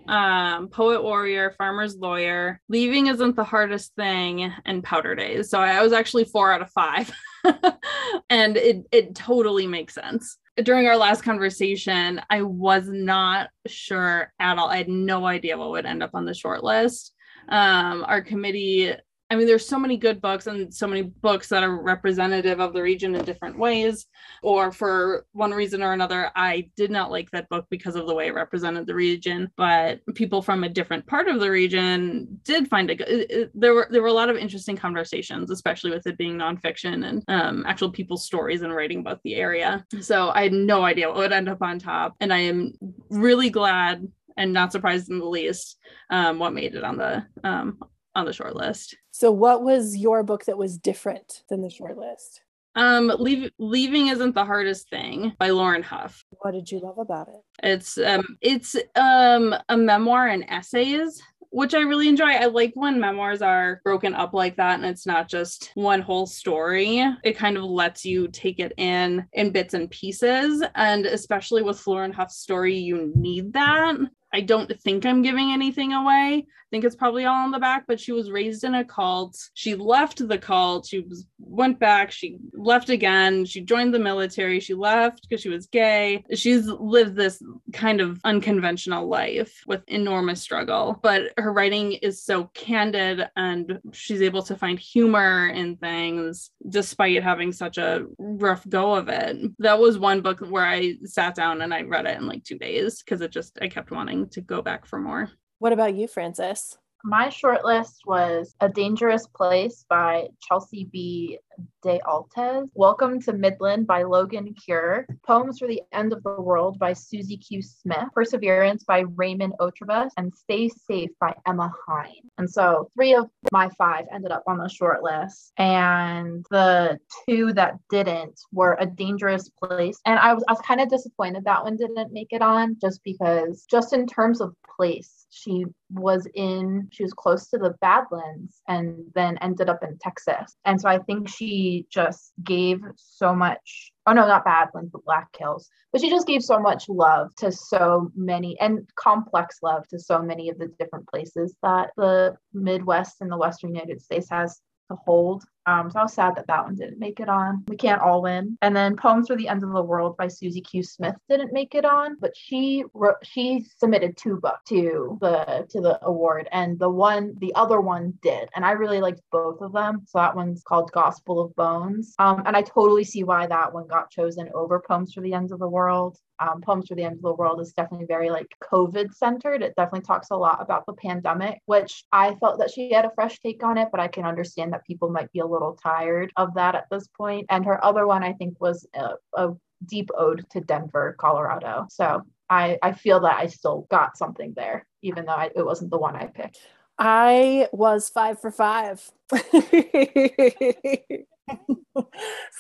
um, 0.08 0.68
Poet 0.68 1.04
Warrior, 1.04 1.56
Farmer's 1.58 1.98
Lawyer, 1.98 2.62
Leaving 2.70 3.08
Isn't 3.08 3.36
the 3.36 3.44
Hardest 3.44 3.96
Thing, 3.96 4.54
and 4.66 4.84
Powder 4.84 5.16
Days. 5.16 5.50
So, 5.50 5.60
I 5.60 5.82
was 5.82 5.94
actually 5.94 6.26
four 6.26 6.52
out 6.52 6.62
of 6.62 6.72
five. 6.72 7.12
and 8.30 8.58
it 8.58 8.88
it 8.92 9.16
totally 9.16 9.68
makes 9.68 9.94
sense. 9.94 10.38
During 10.62 10.88
our 10.88 10.98
last 10.98 11.24
conversation, 11.24 12.22
I 12.30 12.42
was 12.42 12.88
not 12.90 13.50
sure 13.66 14.34
at 14.40 14.58
all. 14.58 14.70
I 14.70 14.78
had 14.78 14.90
no 14.90 15.26
idea 15.26 15.58
what 15.58 15.72
would 15.72 15.86
end 15.86 16.04
up 16.04 16.12
on 16.14 16.26
the 16.26 16.34
short 16.34 16.64
list. 16.64 17.14
Um, 17.48 18.04
our 18.08 18.22
committee 18.22 18.94
I 19.32 19.36
mean, 19.36 19.46
there's 19.46 19.68
so 19.68 19.78
many 19.78 19.96
good 19.96 20.22
books 20.22 20.48
and 20.48 20.74
so 20.74 20.88
many 20.88 21.04
books 21.04 21.50
that 21.50 21.62
are 21.62 21.82
representative 21.82 22.60
of 22.60 22.74
the 22.74 22.82
region 22.82 23.14
in 23.14 23.24
different 23.26 23.60
ways. 23.60 24.08
Or 24.42 24.72
for 24.72 25.26
one 25.34 25.52
reason 25.52 25.84
or 25.84 25.94
another, 25.94 26.32
I 26.36 26.70
did 26.76 26.90
not 26.90 27.12
like 27.12 27.30
that 27.32 27.48
book 27.50 27.68
because 27.70 27.96
of 27.96 28.08
the 28.08 28.16
way 28.16 28.28
it 28.28 28.34
represented 28.34 28.88
the 28.88 28.96
region. 28.96 29.52
But 29.56 30.00
people 30.16 30.42
from 30.42 30.64
a 30.64 30.70
different 30.70 31.06
part 31.06 31.28
of 31.28 31.40
the 31.40 31.52
region 31.52 32.40
did 32.44 32.68
find 32.70 32.90
it. 32.90 33.02
it 33.02 33.52
there 33.54 33.76
were 33.76 33.88
there 33.92 34.02
were 34.02 34.08
a 34.08 34.14
lot 34.14 34.30
of 34.30 34.38
interesting 34.38 34.76
conversations, 34.76 35.52
especially 35.52 35.92
with 35.92 36.08
it 36.08 36.18
being 36.18 36.36
nonfiction 36.36 37.08
and 37.08 37.24
um, 37.28 37.64
actual 37.68 37.92
people's 37.92 38.26
stories 38.26 38.64
and 38.64 38.76
writing 38.76 39.00
about 39.00 39.22
the 39.24 39.36
area. 39.36 39.86
So 40.02 40.30
I 40.30 40.44
had 40.44 40.54
no 40.54 40.84
idea 40.84 41.08
what 41.08 41.18
would 41.18 41.34
end 41.34 41.50
up 41.50 41.62
on 41.62 41.78
top, 41.78 42.16
and 42.20 42.34
I 42.34 42.40
am 42.40 42.74
really 43.10 43.52
glad 43.52 44.08
and 44.38 44.54
not 44.54 44.72
surprised 44.72 45.10
in 45.10 45.20
the 45.20 45.26
least 45.26 45.78
um, 46.10 46.40
what 46.40 46.54
made 46.54 46.74
it 46.74 46.84
on 46.84 46.98
the 46.98 47.26
um, 47.44 47.78
on 48.20 48.26
the 48.26 48.34
short 48.34 48.56
list. 48.56 48.98
So, 49.12 49.32
what 49.32 49.64
was 49.64 49.98
your 49.98 50.24
book 50.24 50.46
that 50.46 50.58
was 50.58 50.78
different 50.78 51.44
than 51.50 51.62
the 51.62 51.70
short 51.70 51.98
list? 51.98 52.42
Um, 52.76 53.12
leave, 53.20 53.52
leaving 53.58 54.08
isn't 54.08 54.36
the 54.36 54.46
hardest 54.46 54.90
thing 54.90 55.34
by 55.40 55.50
Lauren 55.50 55.84
Hough. 55.84 56.24
What 56.42 56.52
did 56.52 56.72
you 56.72 56.80
love 56.80 57.00
about 57.00 57.28
it? 57.28 57.42
It's 57.64 57.98
um, 57.98 58.38
it's 58.42 58.76
um, 58.96 59.56
a 59.70 59.76
memoir 59.76 60.28
and 60.28 60.46
essays 60.50 61.22
which 61.52 61.74
I 61.74 61.82
really 61.82 62.08
enjoy. 62.08 62.32
I 62.32 62.46
like 62.46 62.74
when 62.76 63.00
memoirs 63.00 63.42
are 63.42 63.82
broken 63.84 64.14
up 64.14 64.34
like 64.34 64.56
that 64.58 64.76
and 64.76 64.86
it's 64.86 65.06
not 65.06 65.28
just 65.28 65.72
one 65.74 66.02
whole 66.02 66.28
story. 66.28 67.04
It 67.24 67.38
kind 67.38 67.58
of 67.58 67.64
lets 67.64 68.06
you 68.06 68.28
take 68.28 68.60
it 68.60 68.74
in 68.78 69.26
in 69.34 69.52
bits 69.52 69.74
and 69.74 69.90
pieces. 69.90 70.64
And 70.76 71.06
especially 71.06 71.64
with 71.64 71.86
Lauren 71.88 72.14
Hough's 72.14 72.38
story, 72.38 72.78
you 72.78 73.12
need 73.16 73.54
that. 73.54 73.96
I 74.34 74.42
don't 74.42 74.72
think 74.82 75.06
I'm 75.06 75.22
giving 75.22 75.52
anything 75.52 75.94
away. 75.94 76.46
I 76.70 76.70
think 76.70 76.86
it's 76.86 76.96
probably 76.96 77.26
all 77.26 77.44
on 77.44 77.50
the 77.50 77.58
back, 77.58 77.86
but 77.88 78.00
she 78.00 78.12
was 78.12 78.30
raised 78.30 78.64
in 78.64 78.76
a 78.76 78.86
cult. 78.86 79.36
She 79.56 79.74
left 79.74 80.28
the 80.28 80.38
cult. 80.38 80.86
She 80.86 81.00
was, 81.00 81.26
went 81.40 81.80
back. 81.80 82.12
She 82.12 82.38
left 82.54 82.90
again. 82.90 83.46
She 83.46 83.62
joined 83.62 83.92
the 83.92 83.98
military. 83.98 84.60
She 84.60 84.76
left 84.76 85.28
because 85.28 85.42
she 85.42 85.50
was 85.50 85.66
gay. 85.66 86.24
She's 86.36 86.68
lived 86.68 87.16
this 87.16 87.42
kind 87.74 88.02
of 88.02 88.20
unconventional 88.24 89.08
life 89.08 89.64
with 89.66 89.82
enormous 89.88 90.42
struggle, 90.42 91.00
but 91.02 91.32
her 91.38 91.52
writing 91.52 91.94
is 91.94 92.24
so 92.24 92.52
candid 92.54 93.28
and 93.36 93.80
she's 93.92 94.22
able 94.22 94.44
to 94.44 94.56
find 94.56 94.78
humor 94.78 95.48
in 95.48 95.76
things 95.78 96.52
despite 96.70 97.24
having 97.24 97.52
such 97.52 97.80
a 97.80 98.06
rough 98.20 98.68
go 98.70 98.94
of 98.94 99.10
it. 99.10 99.38
That 99.58 99.80
was 99.80 99.98
one 99.98 100.22
book 100.22 100.40
where 100.42 100.68
I 100.68 100.98
sat 101.06 101.34
down 101.34 101.64
and 101.64 101.74
I 101.74 101.82
read 101.82 102.06
it 102.06 102.18
in 102.18 102.28
like 102.28 102.44
two 102.44 102.60
days 102.60 103.02
because 103.02 103.22
it 103.22 103.32
just, 103.32 103.58
I 103.60 103.70
kept 103.70 103.90
wanting 103.90 104.19
to 104.28 104.42
go 104.42 104.62
back 104.62 104.86
for 104.86 105.00
more. 105.00 105.32
What 105.60 105.74
about 105.74 105.96
you, 105.96 106.08
Frances? 106.08 106.78
My 107.04 107.30
short 107.30 107.64
list 107.64 108.02
was 108.06 108.56
A 108.60 108.68
Dangerous 108.68 109.26
Place 109.28 109.86
by 109.90 110.28
Chelsea 110.42 110.90
B. 110.92 111.40
DesAutels, 111.84 112.70
Welcome 112.74 113.22
to 113.22 113.34
Midland 113.34 113.88
by 113.88 114.04
Logen 114.04 114.54
Cure, 114.64 115.08
Poems 115.26 115.60
for 115.60 115.68
the 115.68 115.82
End 115.94 116.12
of 116.12 116.22
the 116.24 116.42
World 116.42 116.78
by 116.78 116.92
Suzi 116.92 117.38
Q. 117.42 117.62
Smith, 117.62 118.10
Perseverance 118.14 118.84
by 118.84 119.06
Raymond 119.16 119.54
Antrobus, 119.60 120.12
and 120.18 120.34
Stay 120.36 120.68
Safe 120.68 121.10
by 121.22 121.34
Emma 121.48 121.72
Hine. 121.88 122.30
And 122.38 122.50
so 122.50 122.90
three 122.94 123.14
of 123.14 123.30
my 123.52 123.70
five 123.78 124.06
ended 124.14 124.32
up 124.32 124.44
on 124.48 124.58
the 124.58 124.68
short 124.68 125.04
list. 125.04 125.54
And 125.58 126.46
the 126.52 127.00
two 127.28 127.54
that 127.54 127.76
didn't 127.90 128.40
were 128.52 128.78
A 128.80 128.86
Dangerous 128.86 129.50
Place. 129.50 130.00
And 130.06 130.20
I 130.20 130.34
was, 130.34 130.44
I 130.48 130.52
was 130.52 130.62
kind 130.62 130.82
of 130.82 130.90
disappointed 130.90 131.46
that 131.46 131.64
one 131.64 131.78
didn't 131.78 132.12
make 132.12 132.32
it 132.32 132.42
on 132.42 132.78
just 132.82 133.02
because, 133.04 133.66
just 133.70 133.94
in 133.94 134.06
terms 134.06 134.42
of 134.42 134.54
place, 134.76 135.28
she 135.30 135.66
was 135.92 136.28
in, 136.34 136.88
she 136.92 137.04
was 137.04 137.14
close 137.14 137.48
to 137.50 137.58
the 137.58 137.76
Badlands 137.82 138.62
and 138.68 138.96
then 139.16 139.38
ended 139.42 139.70
up 139.70 139.84
in 139.84 139.98
Texas. 140.00 140.56
And 140.66 140.80
so 140.80 140.90
I 140.90 141.00
think 141.00 141.28
she 141.30 141.49
just 141.90 142.32
gave 142.44 142.82
so 142.96 143.34
much 143.34 143.92
oh 144.08 144.14
no 144.14 144.28
not 144.28 144.46
badlands 144.46 144.90
but 144.92 145.04
black 145.06 145.28
hills 145.38 145.70
but 145.92 146.02
she 146.02 146.10
just 146.10 146.28
gave 146.28 146.44
so 146.44 146.60
much 146.60 146.88
love 146.90 147.34
to 147.36 147.52
so 147.52 148.12
many 148.16 148.60
and 148.60 148.88
complex 148.96 149.58
love 149.62 149.88
to 149.88 150.00
so 150.00 150.22
many 150.22 150.50
of 150.50 150.58
the 150.58 150.68
different 150.80 151.08
places 151.08 151.56
that 151.64 151.90
the 151.98 152.36
midwest 152.54 153.18
and 153.22 153.32
the 153.32 153.38
western 153.38 153.74
united 153.74 154.02
states 154.02 154.28
has 154.30 154.60
to 154.90 154.98
hold. 155.06 155.44
Um, 155.66 155.90
so 155.92 156.00
I 156.00 156.04
was 156.04 156.14
sad 156.14 156.36
that 156.36 156.48
that 156.48 156.66
one 156.66 156.76
didn't 156.76 157.00
make 157.00 157.20
it 157.20 157.30
on. 157.30 157.64
We 157.68 157.78
can't 157.78 158.02
all 158.02 158.22
win. 158.22 158.58
And 158.62 158.76
then 158.76 158.96
Poems 158.96 159.28
for 159.28 159.36
the 159.36 159.48
End 159.48 159.64
of 159.64 159.72
the 159.72 159.84
World 159.84 160.18
by 160.18 160.28
Suzi 160.28 160.64
Q. 160.66 160.84
Smith 160.84 161.16
didn't 161.30 161.54
make 161.54 161.76
it 161.76 161.86
on, 161.86 162.18
but 162.20 162.36
she 162.36 162.84
wrote, 162.94 163.18
she 163.24 163.66
submitted 163.78 164.18
two 164.18 164.38
books 164.38 164.62
to 164.70 165.18
the 165.22 165.68
to 165.70 165.82
the 165.82 166.04
award, 166.06 166.48
and 166.52 166.80
the 166.80 166.90
one 166.90 167.36
the 167.40 167.54
other 167.56 167.82
one 167.82 168.14
did, 168.22 168.50
and 168.56 168.66
I 168.66 168.72
really 168.72 169.02
liked 169.02 169.22
both 169.32 169.62
of 169.62 169.74
them. 169.74 170.04
So 170.08 170.20
that 170.20 170.36
one's 170.36 170.64
called 170.64 170.92
Gospel 170.92 171.40
of 171.40 171.56
Bones, 171.56 172.16
um, 172.20 172.44
and 172.46 172.56
I 172.56 172.62
totally 172.62 173.04
see 173.04 173.24
why 173.24 173.48
that 173.48 173.74
one 173.74 173.88
got 173.88 174.12
chosen 174.12 174.50
over 174.54 174.80
Poems 174.86 175.14
for 175.14 175.22
the 175.22 175.34
End 175.34 175.52
of 175.52 175.60
the 175.60 175.70
World 175.70 176.18
um, 176.40 176.62
Poems 176.62 176.88
for 176.88 176.96
the 176.96 177.04
End 177.04 177.16
of 177.18 177.22
the 177.22 177.34
World 177.34 177.60
is 177.62 177.74
definitely 177.74 178.06
very 178.08 178.30
like 178.30 178.48
COVID 178.72 179.14
centered. 179.14 179.62
It 179.62 179.76
definitely 179.76 180.06
talks 180.06 180.30
a 180.32 180.38
lot 180.38 180.62
about 180.62 180.86
the 180.86 180.94
pandemic, 180.94 181.62
which 181.66 182.04
I 182.12 182.36
felt 182.36 182.60
that 182.60 182.72
she 182.72 182.92
had 182.92 183.06
a 183.06 183.12
fresh 183.14 183.40
take 183.40 183.64
on 183.64 183.78
it, 183.78 183.90
but 183.92 184.00
I 184.00 184.08
can 184.08 184.26
understand 184.26 184.74
that 184.74 184.86
people 184.86 185.10
might 185.10 185.32
be 185.32 185.40
a 185.40 185.48
little 185.50 185.74
tired 185.74 186.32
of 186.36 186.54
that 186.56 186.76
at 186.76 186.86
this 186.90 187.08
point. 187.08 187.48
And 187.50 187.66
her 187.66 187.84
other 187.84 188.08
one, 188.08 188.24
I 188.24 188.34
think, 188.34 188.60
was 188.62 188.88
a, 188.94 189.16
a 189.34 189.54
deep 189.86 190.10
ode 190.18 190.46
to 190.52 190.62
Denver, 190.62 191.16
Colorado. 191.20 191.88
So 191.90 192.24
I, 192.50 192.78
I 192.82 192.94
feel 192.94 193.20
that 193.22 193.38
I 193.38 193.48
still 193.48 193.88
got 193.90 194.18
something 194.18 194.54
there, 194.56 194.88
even 195.02 195.26
though 195.26 195.34
I, 195.34 195.50
it 195.56 195.66
wasn't 195.66 195.92
the 195.92 195.98
one 195.98 196.16
I 196.16 196.28
picked. 196.28 196.60
I 196.98 197.68
was 197.72 198.10
five 198.10 198.42
for 198.42 198.52
five. 198.52 199.10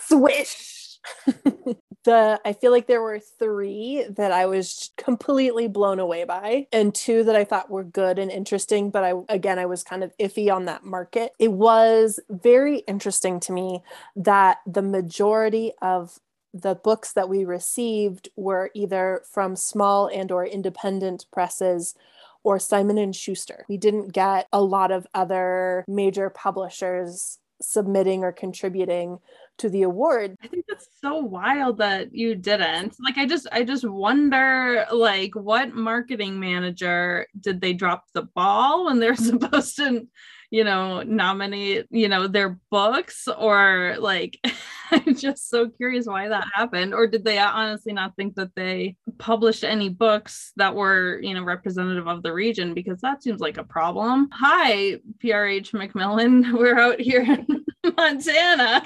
Swish. 0.07 0.99
the 2.03 2.39
I 2.45 2.53
feel 2.53 2.71
like 2.71 2.87
there 2.87 3.01
were 3.01 3.19
three 3.19 4.05
that 4.09 4.31
I 4.31 4.45
was 4.45 4.91
completely 4.97 5.67
blown 5.67 5.99
away 5.99 6.23
by, 6.23 6.67
and 6.71 6.93
two 6.93 7.23
that 7.23 7.35
I 7.35 7.43
thought 7.43 7.69
were 7.69 7.83
good 7.83 8.19
and 8.19 8.31
interesting. 8.31 8.89
But 8.89 9.03
I 9.03 9.13
again 9.27 9.59
I 9.59 9.65
was 9.65 9.83
kind 9.83 10.03
of 10.03 10.15
iffy 10.17 10.53
on 10.53 10.65
that 10.65 10.83
market. 10.83 11.33
It 11.39 11.51
was 11.51 12.19
very 12.29 12.79
interesting 12.79 13.39
to 13.41 13.51
me 13.51 13.83
that 14.15 14.59
the 14.65 14.81
majority 14.81 15.73
of 15.81 16.19
the 16.53 16.75
books 16.75 17.13
that 17.13 17.29
we 17.29 17.45
received 17.45 18.29
were 18.35 18.71
either 18.73 19.21
from 19.31 19.55
small 19.55 20.07
and 20.07 20.31
or 20.31 20.45
independent 20.45 21.25
presses 21.31 21.95
or 22.43 22.57
Simon 22.57 22.97
and 22.97 23.15
Schuster. 23.15 23.65
We 23.69 23.77
didn't 23.77 24.13
get 24.13 24.47
a 24.51 24.61
lot 24.61 24.91
of 24.91 25.05
other 25.13 25.83
major 25.87 26.29
publishers 26.29 27.37
submitting 27.61 28.23
or 28.23 28.31
contributing 28.31 29.19
to 29.59 29.69
the 29.69 29.83
award. 29.83 30.35
I 30.43 30.47
think 30.47 30.65
that's 30.67 30.87
so 31.01 31.17
wild 31.17 31.77
that 31.77 32.13
you 32.13 32.35
didn't. 32.35 32.95
Like 33.03 33.17
I 33.17 33.25
just 33.25 33.47
I 33.51 33.63
just 33.63 33.87
wonder 33.87 34.85
like 34.91 35.35
what 35.35 35.75
marketing 35.75 36.39
manager 36.39 37.27
did 37.39 37.61
they 37.61 37.73
drop 37.73 38.05
the 38.13 38.23
ball 38.23 38.85
when 38.85 38.99
they're 38.99 39.15
supposed 39.15 39.77
to 39.77 40.07
you 40.51 40.63
know 40.63 41.03
nominate 41.03 41.85
you 41.91 42.07
know 42.07 42.27
their 42.27 42.59
books 42.71 43.27
or 43.37 43.95
like 43.99 44.39
i'm 44.91 45.15
just 45.15 45.49
so 45.49 45.69
curious 45.69 46.07
why 46.07 46.27
that 46.27 46.47
happened 46.53 46.93
or 46.93 47.05
did 47.05 47.23
they 47.23 47.37
honestly 47.37 47.93
not 47.93 48.15
think 48.15 48.35
that 48.35 48.55
they 48.55 48.95
published 49.19 49.63
any 49.63 49.89
books 49.89 50.51
that 50.55 50.73
were 50.73 51.19
you 51.21 51.33
know 51.35 51.43
representative 51.43 52.07
of 52.07 52.23
the 52.23 52.33
region? 52.33 52.73
Because 52.73 52.99
that 53.01 53.21
seems 53.21 53.39
like 53.39 53.57
a 53.57 53.63
problem. 53.63 54.29
Hi 54.33 54.99
prh 55.23 55.73
macmillan 55.73 56.53
we're 56.57 56.79
out 56.79 56.99
here 56.99 57.21
in 57.21 57.45
montana. 57.97 58.85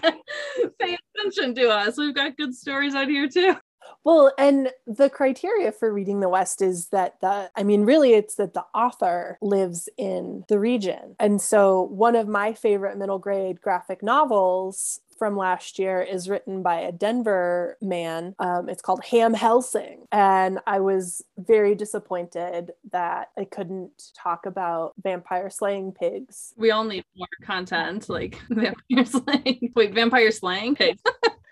Pay 0.80 0.98
attention 1.16 1.56
to 1.56 1.70
us. 1.70 1.98
We've 1.98 2.16
got 2.16 2.36
good 2.36 2.54
stories 2.54 2.96
out 2.96 3.08
here 3.08 3.30
too 3.30 3.56
well, 4.04 4.34
and 4.38 4.72
the 4.86 5.10
criteria 5.10 5.72
for 5.72 5.94
reading 5.94 6.20
the 6.20 6.30
West 6.30 6.62
is 6.62 6.88
that 6.88 7.20
the, 7.22 7.50
I 7.56 7.64
mean, 7.64 7.84
really, 7.84 8.14
it's 8.14 8.36
that 8.36 8.54
the 8.54 8.66
author 8.74 9.38
lives 9.42 9.88
in 9.98 10.44
the 10.50 10.60
region. 10.60 11.16
And 11.20 11.42
so, 11.42 11.84
one 11.84 12.16
of 12.16 12.28
my 12.28 12.54
favorite 12.54 12.98
middle 12.98 13.20
grade 13.20 13.62
graphic 13.62 14.04
novels 14.04 15.00
from 15.18 15.38
last 15.38 15.80
year 15.80 16.02
is 16.02 16.28
written 16.28 16.62
by 16.62 16.82
a 16.82 16.92
Denver 16.92 17.78
man. 17.82 18.36
Um, 18.40 18.68
it's 18.68 18.82
called 18.82 19.04
Ham 19.06 19.34
Helsing. 19.34 20.06
And 20.12 20.60
I 20.68 20.80
was 20.80 21.24
very 21.38 21.76
disappointed 21.76 22.72
that 22.92 23.30
I 23.38 23.46
couldn't 23.46 24.12
talk 24.22 24.46
about 24.46 24.94
vampire 25.02 25.50
slaying 25.50 25.94
pigs. 25.94 26.54
We 26.58 26.72
all 26.72 26.84
need 26.84 27.06
more 27.16 27.28
content 27.42 28.10
like 28.10 28.38
vampire 28.50 29.06
slaying. 29.06 29.72
Wait, 29.76 29.94
vampire 29.94 30.32
slaying 30.32 30.76
pigs. 30.76 31.02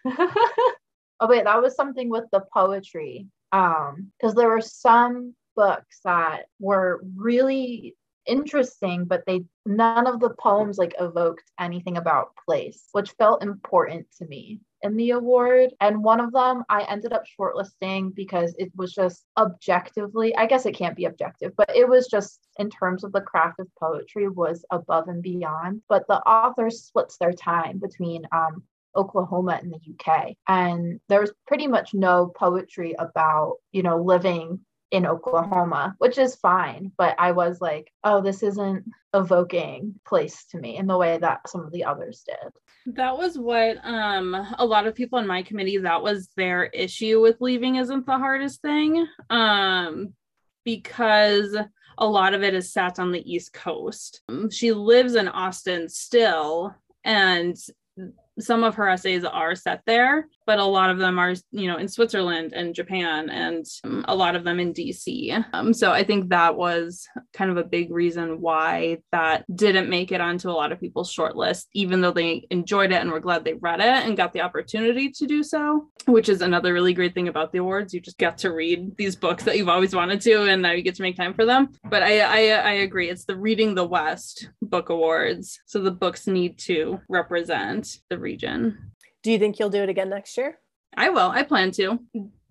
Oh 1.21 1.27
wait, 1.27 1.43
that 1.43 1.62
was 1.62 1.75
something 1.75 2.10
with 2.10 2.25
the 2.31 2.43
poetry. 2.53 3.27
Um, 3.51 4.12
because 4.17 4.34
there 4.34 4.49
were 4.49 4.62
some 4.62 5.36
books 5.55 5.99
that 6.03 6.45
were 6.60 7.01
really 7.15 7.95
interesting, 8.25 9.05
but 9.05 9.23
they 9.27 9.43
none 9.65 10.07
of 10.07 10.19
the 10.19 10.34
poems 10.39 10.77
like 10.77 10.95
evoked 10.99 11.43
anything 11.60 11.97
about 11.97 12.36
place, 12.45 12.88
which 12.91 13.12
felt 13.12 13.43
important 13.43 14.07
to 14.17 14.25
me 14.25 14.62
in 14.81 14.95
the 14.95 15.12
award. 15.12 15.71
And 15.79 16.03
one 16.03 16.19
of 16.19 16.31
them 16.31 16.63
I 16.69 16.84
ended 16.84 17.13
up 17.13 17.23
shortlisting 17.39 18.15
because 18.15 18.55
it 18.57 18.71
was 18.75 18.93
just 18.93 19.25
objectively, 19.38 20.36
I 20.36 20.47
guess 20.47 20.65
it 20.65 20.75
can't 20.75 20.95
be 20.95 21.05
objective, 21.05 21.53
but 21.55 21.75
it 21.75 21.88
was 21.88 22.07
just 22.07 22.39
in 22.57 22.69
terms 22.69 23.03
of 23.03 23.12
the 23.12 23.21
craft 23.21 23.60
of 23.60 23.67
poetry 23.79 24.27
was 24.27 24.65
above 24.71 25.07
and 25.07 25.21
beyond. 25.21 25.84
But 25.88 26.07
the 26.07 26.19
author 26.21 26.71
splits 26.71 27.17
their 27.17 27.34
time 27.34 27.77
between 27.77 28.23
um, 28.31 28.63
Oklahoma 28.95 29.60
in 29.62 29.69
the 29.69 29.80
UK. 29.93 30.36
And 30.47 30.99
there 31.10 31.21
was 31.21 31.34
pretty 31.47 31.67
much 31.67 31.93
no 31.93 32.27
poetry 32.27 32.95
about, 32.97 33.56
you 33.71 33.84
know, 33.84 34.01
living 34.01 34.60
in 34.91 35.06
Oklahoma, 35.06 35.95
which 35.99 36.17
is 36.17 36.36
fine. 36.36 36.91
But 36.97 37.15
I 37.17 37.32
was 37.32 37.62
like, 37.62 37.91
oh, 38.04 38.21
this 38.21 38.43
isn't 38.43 38.84
evoking 39.13 39.95
place 40.06 40.45
to 40.51 40.60
me 40.60 40.77
in 40.77 40.88
the 40.88 40.97
way 40.97 41.17
that 41.17 41.49
some 41.49 41.62
of 41.62 41.71
the 41.71 41.86
others 41.86 42.23
did. 42.25 42.95
That 42.95 43.17
was 43.17 43.38
what 43.38 43.77
um 43.84 44.36
a 44.58 44.65
lot 44.65 44.88
of 44.88 44.95
people 44.95 45.19
in 45.19 45.27
my 45.27 45.43
committee 45.43 45.77
that 45.77 46.01
was 46.01 46.30
their 46.36 46.65
issue 46.65 47.21
with 47.21 47.39
leaving 47.39 47.75
isn't 47.75 48.06
the 48.06 48.17
hardest 48.17 48.62
thing. 48.62 49.06
Um 49.30 50.13
because 50.65 51.58
a 51.97 52.06
lot 52.06 52.34
of 52.34 52.43
it 52.43 52.54
is 52.54 52.73
set 52.73 52.99
on 52.99 53.12
the 53.12 53.32
East 53.32 53.54
Coast. 53.54 54.21
She 54.49 54.71
lives 54.71 55.15
in 55.15 55.27
Austin 55.27 55.89
still, 55.89 56.73
and 57.04 57.56
some 58.41 58.63
of 58.63 58.75
her 58.75 58.89
essays 58.89 59.23
are 59.23 59.56
set 59.56 59.82
there, 59.86 60.27
but 60.45 60.60
a 60.60 60.65
lot 60.65 60.89
of 60.89 60.97
them 60.97 61.19
are, 61.19 61.34
you 61.51 61.67
know, 61.67 61.77
in 61.77 61.88
Switzerland 61.88 62.54
and 62.54 62.75
Japan, 62.75 63.30
and 63.30 63.65
um, 63.84 64.06
a 64.08 64.15
lot 64.15 64.36
of 64.36 64.43
them 64.43 64.60
in 64.60 64.73
DC. 64.73 65.45
Um, 65.54 65.73
so 65.73 65.91
I 65.91 66.04
think 66.04 66.30
that 66.30 66.56
was 66.56 67.08
kind 67.34 67.51
of 67.51 67.58
a 67.58 67.63
big 67.63 67.91
reason 67.91 68.41
why 68.41 68.97
that 69.12 69.45
didn't 69.56 69.89
make 69.89 70.12
it 70.12 70.21
onto 70.21 70.49
a 70.49 70.51
lot 70.51 70.71
of 70.71 70.80
people's 70.80 71.13
shortlist, 71.13 71.65
even 71.73 72.01
though 72.01 72.12
they 72.12 72.47
enjoyed 72.49 72.91
it 72.91 73.01
and 73.01 73.12
were 73.12 73.19
glad 73.19 73.45
they 73.45 73.54
read 73.54 73.80
it 73.80 74.06
and 74.06 74.17
got 74.17 74.34
the 74.34 74.41
opportunity 74.41 75.10
to 75.12 75.25
do 75.25 75.43
so, 75.43 75.88
which 76.08 76.30
is 76.30 76.41
another 76.41 76.73
really 76.73 76.93
great 76.93 77.13
thing 77.13 77.27
about 77.27 77.51
the 77.51 77.60
awards. 77.60 77.93
You 77.93 78.01
just 78.01 78.17
get 78.17 78.38
to 78.39 78.51
read 78.51 78.97
these 78.97 79.15
books 79.15 79.43
that 79.45 79.58
you've 79.58 79.69
always 79.69 79.95
wanted 79.95 80.21
to, 80.21 80.43
and 80.43 80.62
now 80.62 80.71
you 80.71 80.82
get 80.82 80.95
to 80.95 81.04
make 81.04 81.15
time 81.15 81.34
for 81.34 81.45
them. 81.45 81.69
But 81.89 82.04
I, 82.04 82.19
I, 82.19 82.39
I 82.56 82.71
agree. 82.71 83.10
It's 83.10 83.25
the 83.25 83.38
Reading 83.38 83.75
the 83.75 83.86
West 83.86 84.49
Book 84.62 84.89
Awards. 84.89 85.60
So 85.65 85.82
the 85.82 85.91
books 85.91 86.27
need 86.27 86.58
to 86.60 86.99
represent 87.08 87.99
the 88.10 88.17
region. 88.31 88.91
Do 89.23 89.31
you 89.31 89.39
think 89.39 89.59
you'll 89.59 89.69
do 89.69 89.83
it 89.83 89.89
again 89.89 90.09
next 90.09 90.37
year? 90.37 90.57
I 90.95 91.09
will. 91.09 91.29
I 91.29 91.43
plan 91.43 91.71
to. 91.71 91.99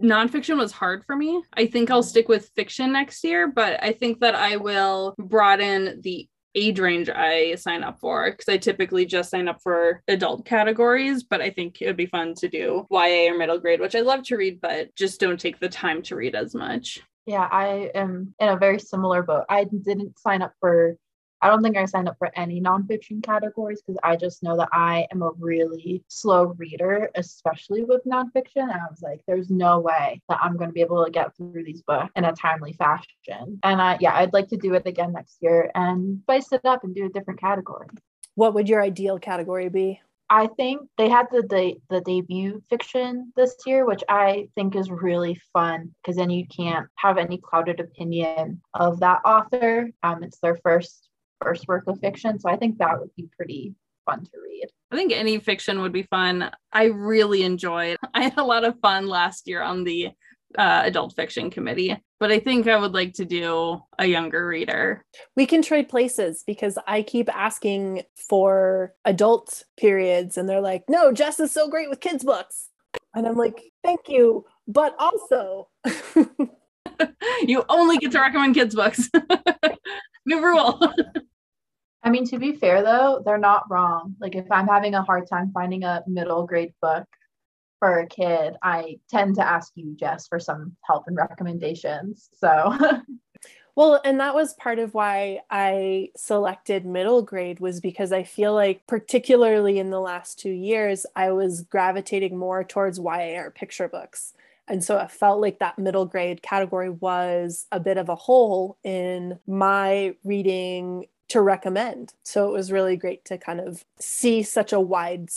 Nonfiction 0.01 0.57
was 0.57 0.73
hard 0.73 1.05
for 1.05 1.17
me. 1.17 1.43
I 1.55 1.67
think 1.67 1.91
I'll 1.91 2.03
stick 2.03 2.29
with 2.29 2.51
fiction 2.57 2.93
next 2.93 3.23
year, 3.25 3.49
but 3.49 3.83
I 3.83 3.93
think 3.93 4.21
that 4.21 4.35
I 4.35 4.57
will 4.57 5.15
broaden 5.19 6.01
the 6.03 6.29
age 6.55 6.81
range 6.81 7.09
I 7.09 7.55
sign 7.55 7.83
up 7.85 8.01
for 8.01 8.31
because 8.31 8.49
I 8.49 8.57
typically 8.57 9.07
just 9.07 9.31
sign 9.31 9.47
up 9.47 9.59
for 9.63 10.03
adult 10.09 10.45
categories, 10.45 11.23
but 11.23 11.41
I 11.41 11.51
think 11.51 11.81
it 11.81 11.87
would 11.87 11.97
be 11.97 12.07
fun 12.07 12.35
to 12.37 12.49
do 12.49 12.87
YA 12.91 13.31
or 13.31 13.39
middle 13.39 13.59
grade, 13.59 13.81
which 13.81 13.95
I 13.95 14.01
love 14.01 14.23
to 14.25 14.37
read, 14.37 14.61
but 14.61 14.95
just 14.97 15.21
don't 15.21 15.39
take 15.39 15.61
the 15.61 15.69
time 15.69 16.03
to 16.03 16.17
read 16.17 16.35
as 16.35 16.55
much. 16.55 17.01
Yeah, 17.27 17.47
I 17.51 17.91
am 17.95 18.35
in 18.41 18.49
a 18.49 18.57
very 18.57 18.81
similar 18.81 19.23
boat. 19.23 19.45
I 19.49 19.65
didn't 19.65 20.19
sign 20.19 20.43
up 20.43 20.55
for 20.61 20.97
I 21.43 21.49
don't 21.49 21.63
think 21.63 21.77
I 21.77 21.87
signed 21.87 22.09
up 22.09 22.19
for 22.19 22.31
any 22.37 22.61
nonfiction 22.61 23.23
categories 23.23 23.81
because 23.81 23.99
I 24.03 24.17
just 24.17 24.43
know 24.43 24.57
that 24.59 24.69
I 24.73 25.07
am 25.11 25.23
a 25.23 25.31
really 25.39 26.05
slow 26.09 26.55
reader, 26.59 27.11
especially 27.15 27.85
with 27.85 28.05
nonfiction. 28.05 28.63
And 28.63 28.73
I 28.73 28.87
was 28.91 29.01
like, 29.03 29.21
there's 29.27 29.51
no 29.51 29.81
way 29.81 30.21
that 30.29 30.41
I'm 30.43 30.57
going 30.57 30.69
to 30.69 30.75
be 30.75 30.83
able 30.83 31.05
to 31.05 31.11
get 31.11 31.35
through 31.37 31.65
these 31.65 31.83
books 31.83 32.13
in 32.17 32.25
a 32.25 32.33
timely 32.33 32.75
fashion. 32.75 33.59
And 33.63 33.81
I, 33.81 33.97
yeah, 34.01 34.15
I'd 34.15 34.33
like 34.33 34.49
to 34.49 34.57
do 34.57 34.75
it 34.75 34.87
again 34.87 35.13
next 35.13 35.39
year 35.41 35.71
and 35.75 36.21
spice 36.23 36.53
it 36.53 36.65
up 36.65 36.85
and 36.85 36.95
do 36.95 37.07
a 37.07 37.11
different 37.11 37.41
category. 37.41 37.89
What 38.35 38.55
would 38.55 38.69
your 38.69 38.83
ideal 38.83 39.19
category 39.19 39.69
be? 39.69 40.01
I 40.33 40.47
think 40.47 40.83
they 40.97 41.09
had 41.09 41.27
the, 41.33 41.43
the 41.43 41.75
the 41.91 42.01
debut 42.03 42.63
fiction 42.71 43.33
this 43.35 43.57
year, 43.67 43.85
which 43.85 44.05
I 44.09 44.49
think 44.55 44.77
is 44.77 44.89
really 44.89 45.41
fun 45.53 45.93
because 46.01 46.17
then 46.17 46.31
you 46.31 46.47
can't 46.47 46.87
have 46.95 47.19
any 47.19 47.39
clouded 47.39 47.81
opinion 47.81 48.63
of 48.73 49.01
that 49.01 49.23
author. 49.25 49.91
Um, 50.05 50.23
it's 50.23 50.39
their 50.39 50.57
first 50.63 51.10
first 51.43 51.69
work 51.69 51.85
of 51.87 51.99
fiction. 52.01 52.39
So 52.39 52.49
I 52.51 52.57
think 52.57 52.79
that 52.79 52.99
would 52.99 53.15
be 53.17 53.29
pretty 53.37 53.75
fun 54.07 54.25
to 54.25 54.31
read. 54.43 54.67
I 54.91 54.97
think 54.97 55.13
any 55.13 55.39
fiction 55.39 55.81
would 55.81 55.93
be 55.93 56.05
fun. 56.05 56.51
I 56.73 56.85
really 56.85 57.43
enjoyed. 57.43 57.97
I 58.15 58.23
had 58.23 58.39
a 58.39 58.45
lot 58.45 58.65
of 58.65 58.79
fun 58.81 59.07
last 59.07 59.49
year 59.49 59.63
on 59.63 59.85
the 59.85 60.11
uh, 60.59 60.83
adult 60.85 61.15
fiction 61.15 61.49
committee, 61.49 61.97
but 62.19 62.33
I 62.33 62.41
think 62.41 62.67
I 62.67 62.77
would 62.77 62.93
like 62.93 63.15
to 63.15 63.25
do 63.25 63.81
a 63.99 64.07
younger 64.07 64.47
reader. 64.47 65.05
We 65.37 65.47
can 65.47 65.63
trade 65.63 65.89
places 65.89 66.43
because 66.45 66.77
I 66.89 67.03
keep 67.03 67.35
asking 67.35 68.03
for 68.29 68.95
adult 69.05 69.63
periods, 69.79 70.37
and 70.37 70.49
they're 70.49 70.61
like, 70.61 70.83
"No, 70.89 71.13
Jess 71.13 71.39
is 71.39 71.53
so 71.53 71.69
great 71.69 71.89
with 71.89 72.01
kids' 72.01 72.25
books," 72.25 72.69
and 73.15 73.29
I'm 73.29 73.37
like, 73.37 73.63
"Thank 73.85 74.09
you, 74.09 74.45
but 74.67 74.97
also." 74.99 75.69
you 77.43 77.65
only 77.69 77.99
get 77.99 78.13
to 78.13 78.21
recommend 78.21 78.55
kids' 78.55 78.75
books. 78.75 79.09
New 80.27 80.45
rule. 80.45 80.81
I 82.03 82.11
mean, 82.11 82.25
to 82.27 82.39
be 82.39 82.53
fair 82.53 82.83
though, 82.83 83.23
they're 83.25 83.39
not 83.39 83.71
wrong. 83.71 84.17
Like 84.21 84.35
if 84.35 84.51
I'm 84.51 84.67
having 84.67 84.95
a 84.95 85.03
hard 85.03 85.29
time 85.29 85.51
finding 85.53 85.85
a 85.85 86.03
middle 86.07 86.47
grade 86.47 86.73
book 86.81 87.07
for 87.79 88.01
a 88.01 88.07
kid, 88.07 88.57
I 88.63 88.99
tend 89.09 89.37
to 89.37 89.47
ask 89.47 89.73
you, 89.75 89.95
Jess, 89.97 90.27
for 90.27 90.39
some 90.39 90.77
help 90.85 91.05
and 91.07 91.17
recommendations. 91.17 92.29
So 92.39 92.77
Well, 93.77 94.01
and 94.05 94.21
that 94.21 94.35
was 94.35 94.55
part 94.55 94.79
of 94.79 94.95
why 94.95 95.41
I 95.51 96.11
selected 96.17 96.85
middle 96.85 97.23
grade 97.23 97.61
was 97.61 97.81
because 97.81 98.13
I 98.13 98.25
feel 98.25 98.53
like 98.53 98.87
particularly 98.87 99.79
in 99.79 99.91
the 99.91 100.01
last 100.01 100.39
2 100.41 100.51
years 100.51 101.07
I 101.15 101.31
was 101.33 101.63
gravitating 101.63 102.37
more 102.37 102.65
towards 102.65 102.99
YA 102.99 103.41
or 103.41 103.51
picture 103.51 103.89
books. 103.89 104.35
And 104.69 104.85
so 104.85 104.99
it 104.99 105.11
felt 105.11 105.41
like 105.41 105.61
that 105.61 105.79
middle 105.79 106.05
grade 106.05 106.43
category 106.43 106.91
was 106.91 107.67
a 107.73 107.81
bit 107.81 107.97
of 107.97 108.09
a 108.09 108.15
hole 108.17 108.77
in 108.85 109.39
my 109.47 110.15
reading 110.25 111.07
to 111.31 111.41
recommend. 111.41 112.15
So 112.23 112.49
it 112.49 112.53
was 112.53 112.73
really 112.73 112.97
great 112.97 113.25
to 113.27 113.39
kind 113.39 113.61
of 113.61 113.85
see 113.99 114.43
such 114.43 114.73
a 114.73 114.81
wide 114.81 115.31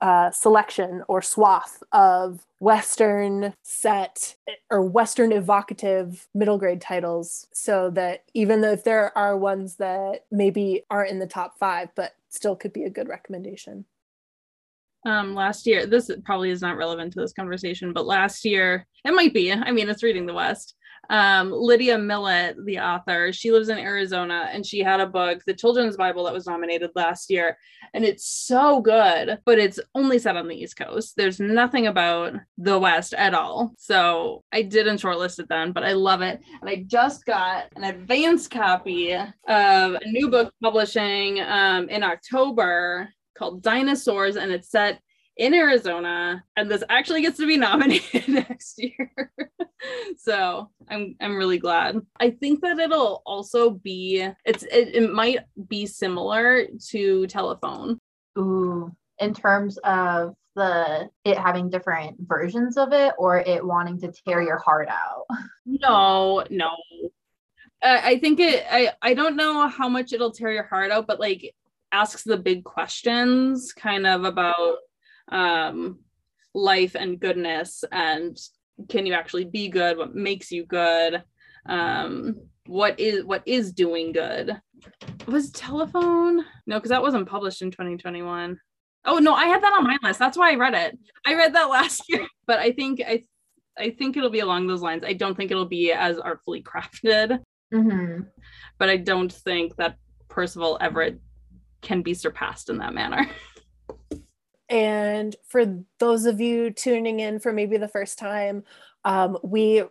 uh, 0.00 0.30
selection 0.30 1.02
or 1.08 1.22
swath 1.22 1.82
of 1.92 2.46
Western 2.60 3.54
set 3.62 4.36
or 4.70 4.82
Western 4.82 5.32
evocative 5.32 6.28
middle 6.34 6.58
grade 6.58 6.80
titles. 6.80 7.48
So 7.52 7.90
that 7.90 8.24
even 8.34 8.60
though 8.60 8.72
if 8.72 8.84
there 8.84 9.16
are 9.16 9.36
ones 9.36 9.76
that 9.76 10.26
maybe 10.30 10.84
aren't 10.90 11.10
in 11.10 11.18
the 11.18 11.26
top 11.26 11.58
five, 11.58 11.88
but 11.94 12.14
still 12.28 12.54
could 12.54 12.72
be 12.72 12.84
a 12.84 12.90
good 12.90 13.08
recommendation. 13.08 13.84
Um, 15.04 15.34
last 15.34 15.66
year, 15.66 15.84
this 15.86 16.10
probably 16.24 16.50
is 16.50 16.62
not 16.62 16.76
relevant 16.76 17.12
to 17.14 17.20
this 17.20 17.32
conversation, 17.32 17.92
but 17.92 18.06
last 18.06 18.44
year, 18.44 18.86
it 19.04 19.12
might 19.12 19.34
be. 19.34 19.52
I 19.52 19.72
mean, 19.72 19.88
it's 19.88 20.04
reading 20.04 20.26
the 20.26 20.34
West 20.34 20.76
um, 21.10 21.50
Lydia 21.52 21.98
Millet, 21.98 22.56
the 22.64 22.78
author, 22.78 23.32
she 23.32 23.50
lives 23.50 23.68
in 23.68 23.78
Arizona 23.78 24.48
and 24.52 24.64
she 24.64 24.80
had 24.80 25.00
a 25.00 25.06
book, 25.06 25.42
the 25.46 25.54
Children's 25.54 25.96
Bible, 25.96 26.24
that 26.24 26.32
was 26.32 26.46
nominated 26.46 26.90
last 26.94 27.30
year. 27.30 27.56
And 27.94 28.04
it's 28.04 28.26
so 28.26 28.80
good, 28.80 29.38
but 29.44 29.58
it's 29.58 29.80
only 29.94 30.18
set 30.18 30.36
on 30.36 30.48
the 30.48 30.56
East 30.56 30.76
Coast. 30.76 31.14
There's 31.16 31.40
nothing 31.40 31.86
about 31.86 32.34
the 32.56 32.78
West 32.78 33.14
at 33.14 33.34
all. 33.34 33.72
So 33.78 34.44
I 34.52 34.62
didn't 34.62 35.02
shortlist 35.02 35.38
it 35.38 35.48
then, 35.48 35.72
but 35.72 35.84
I 35.84 35.92
love 35.92 36.22
it. 36.22 36.40
And 36.60 36.70
I 36.70 36.84
just 36.86 37.24
got 37.24 37.66
an 37.76 37.84
advanced 37.84 38.50
copy 38.50 39.12
of 39.14 39.30
a 39.46 40.00
new 40.06 40.30
book 40.30 40.54
publishing 40.62 41.40
um, 41.40 41.88
in 41.88 42.02
October 42.02 43.12
called 43.36 43.62
Dinosaurs, 43.62 44.36
and 44.36 44.52
it's 44.52 44.70
set 44.70 45.00
in 45.36 45.54
Arizona, 45.54 46.44
and 46.56 46.70
this 46.70 46.84
actually 46.88 47.22
gets 47.22 47.38
to 47.38 47.46
be 47.46 47.56
nominated 47.58 48.28
next 48.28 48.82
year. 48.82 49.12
so 50.18 50.70
I'm 50.88 51.16
I'm 51.20 51.36
really 51.36 51.58
glad. 51.58 52.00
I 52.20 52.30
think 52.30 52.60
that 52.62 52.78
it'll 52.78 53.22
also 53.24 53.70
be 53.70 54.28
it's 54.44 54.62
it, 54.64 54.94
it 54.94 55.12
might 55.12 55.40
be 55.68 55.86
similar 55.86 56.66
to 56.90 57.26
telephone. 57.26 57.98
Ooh, 58.38 58.90
in 59.18 59.34
terms 59.34 59.78
of 59.78 60.34
the 60.54 61.08
it 61.24 61.38
having 61.38 61.70
different 61.70 62.16
versions 62.20 62.76
of 62.76 62.92
it 62.92 63.14
or 63.18 63.38
it 63.38 63.64
wanting 63.64 63.98
to 64.00 64.12
tear 64.26 64.42
your 64.42 64.58
heart 64.58 64.88
out. 64.88 65.24
No, 65.64 66.44
no. 66.50 66.70
Uh, 67.82 68.00
I 68.02 68.18
think 68.18 68.38
it 68.38 68.64
I 68.70 68.92
I 69.00 69.14
don't 69.14 69.36
know 69.36 69.66
how 69.68 69.88
much 69.88 70.12
it'll 70.12 70.30
tear 70.30 70.52
your 70.52 70.64
heart 70.64 70.90
out, 70.90 71.06
but 71.06 71.20
like 71.20 71.54
asks 71.90 72.22
the 72.22 72.36
big 72.36 72.64
questions 72.64 73.72
kind 73.72 74.06
of 74.06 74.24
about 74.24 74.76
um, 75.30 76.00
life 76.54 76.94
and 76.94 77.20
goodness 77.20 77.84
and 77.92 78.36
can 78.88 79.06
you 79.06 79.12
actually 79.12 79.44
be 79.44 79.68
good? 79.68 79.96
What 79.96 80.14
makes 80.14 80.50
you 80.50 80.66
good? 80.66 81.22
Um, 81.66 82.36
what 82.66 82.98
is 82.98 83.24
what 83.24 83.42
is 83.46 83.72
doing 83.72 84.12
good? 84.12 84.60
Was 85.26 85.50
telephone? 85.50 86.44
No 86.66 86.76
because 86.78 86.90
that 86.90 87.02
wasn't 87.02 87.28
published 87.28 87.62
in 87.62 87.70
2021 87.70 88.58
oh 89.04 89.18
no 89.18 89.34
i 89.34 89.46
had 89.46 89.62
that 89.62 89.72
on 89.72 89.84
my 89.84 89.98
list. 90.02 90.18
That's 90.18 90.38
why 90.38 90.52
i 90.52 90.56
read 90.56 90.74
it. 90.74 90.98
I 91.26 91.34
read 91.34 91.54
that 91.54 91.64
last 91.70 92.02
year. 92.08 92.26
But 92.46 92.58
i 92.58 92.72
think 92.72 93.00
i 93.06 93.24
i 93.78 93.90
think 93.90 94.16
it'll 94.16 94.30
be 94.30 94.40
along 94.40 94.66
those 94.66 94.82
lines. 94.82 95.04
I 95.04 95.12
don't 95.12 95.36
think 95.36 95.50
it'll 95.50 95.66
be 95.66 95.92
as 95.92 96.18
artfully 96.18 96.62
crafted. 96.70 97.40
Mm-hmm. 97.72 98.24
but 98.78 98.90
i 98.90 98.98
don't 98.98 99.32
think 99.32 99.76
that 99.76 99.96
percival 100.28 100.76
everett 100.82 101.18
can 101.80 102.02
be 102.02 102.12
surpassed 102.12 102.68
in 102.68 102.76
that 102.76 102.92
manner 102.92 103.26
And 104.72 105.36
for 105.46 105.84
those 105.98 106.24
of 106.24 106.40
you 106.40 106.70
tuning 106.70 107.20
in 107.20 107.38
for 107.38 107.52
maybe 107.52 107.76
the 107.76 107.88
first 107.88 108.18
time, 108.18 108.64
um, 109.04 109.36
we 109.42 109.82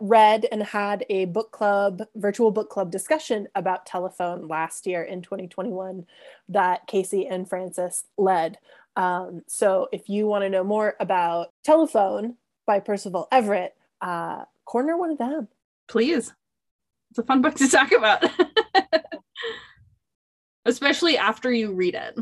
read 0.00 0.46
and 0.52 0.62
had 0.62 1.06
a 1.08 1.24
book 1.24 1.50
club, 1.50 2.02
virtual 2.16 2.50
book 2.50 2.68
club 2.68 2.90
discussion 2.90 3.48
about 3.54 3.86
telephone 3.86 4.48
last 4.48 4.86
year 4.86 5.02
in 5.02 5.22
2021 5.22 6.04
that 6.50 6.86
Kasey 6.86 7.26
and 7.30 7.48
Frances 7.48 8.04
led. 8.18 8.58
Um, 8.96 9.44
so 9.46 9.88
if 9.92 10.10
you 10.10 10.26
want 10.26 10.42
to 10.42 10.50
know 10.50 10.64
more 10.64 10.94
about 11.00 11.48
Telephone 11.64 12.36
by 12.66 12.80
Percival 12.80 13.28
Everett, 13.32 13.74
uh, 14.02 14.44
corner 14.66 14.98
one 14.98 15.12
of 15.12 15.18
them. 15.18 15.48
Please. 15.88 16.34
It's 17.10 17.18
a 17.18 17.22
fun 17.22 17.40
book 17.40 17.54
to 17.54 17.68
talk 17.68 17.92
about. 17.92 18.24
Especially 20.66 21.16
after 21.16 21.50
you 21.50 21.72
read 21.72 21.94
it. 21.94 22.18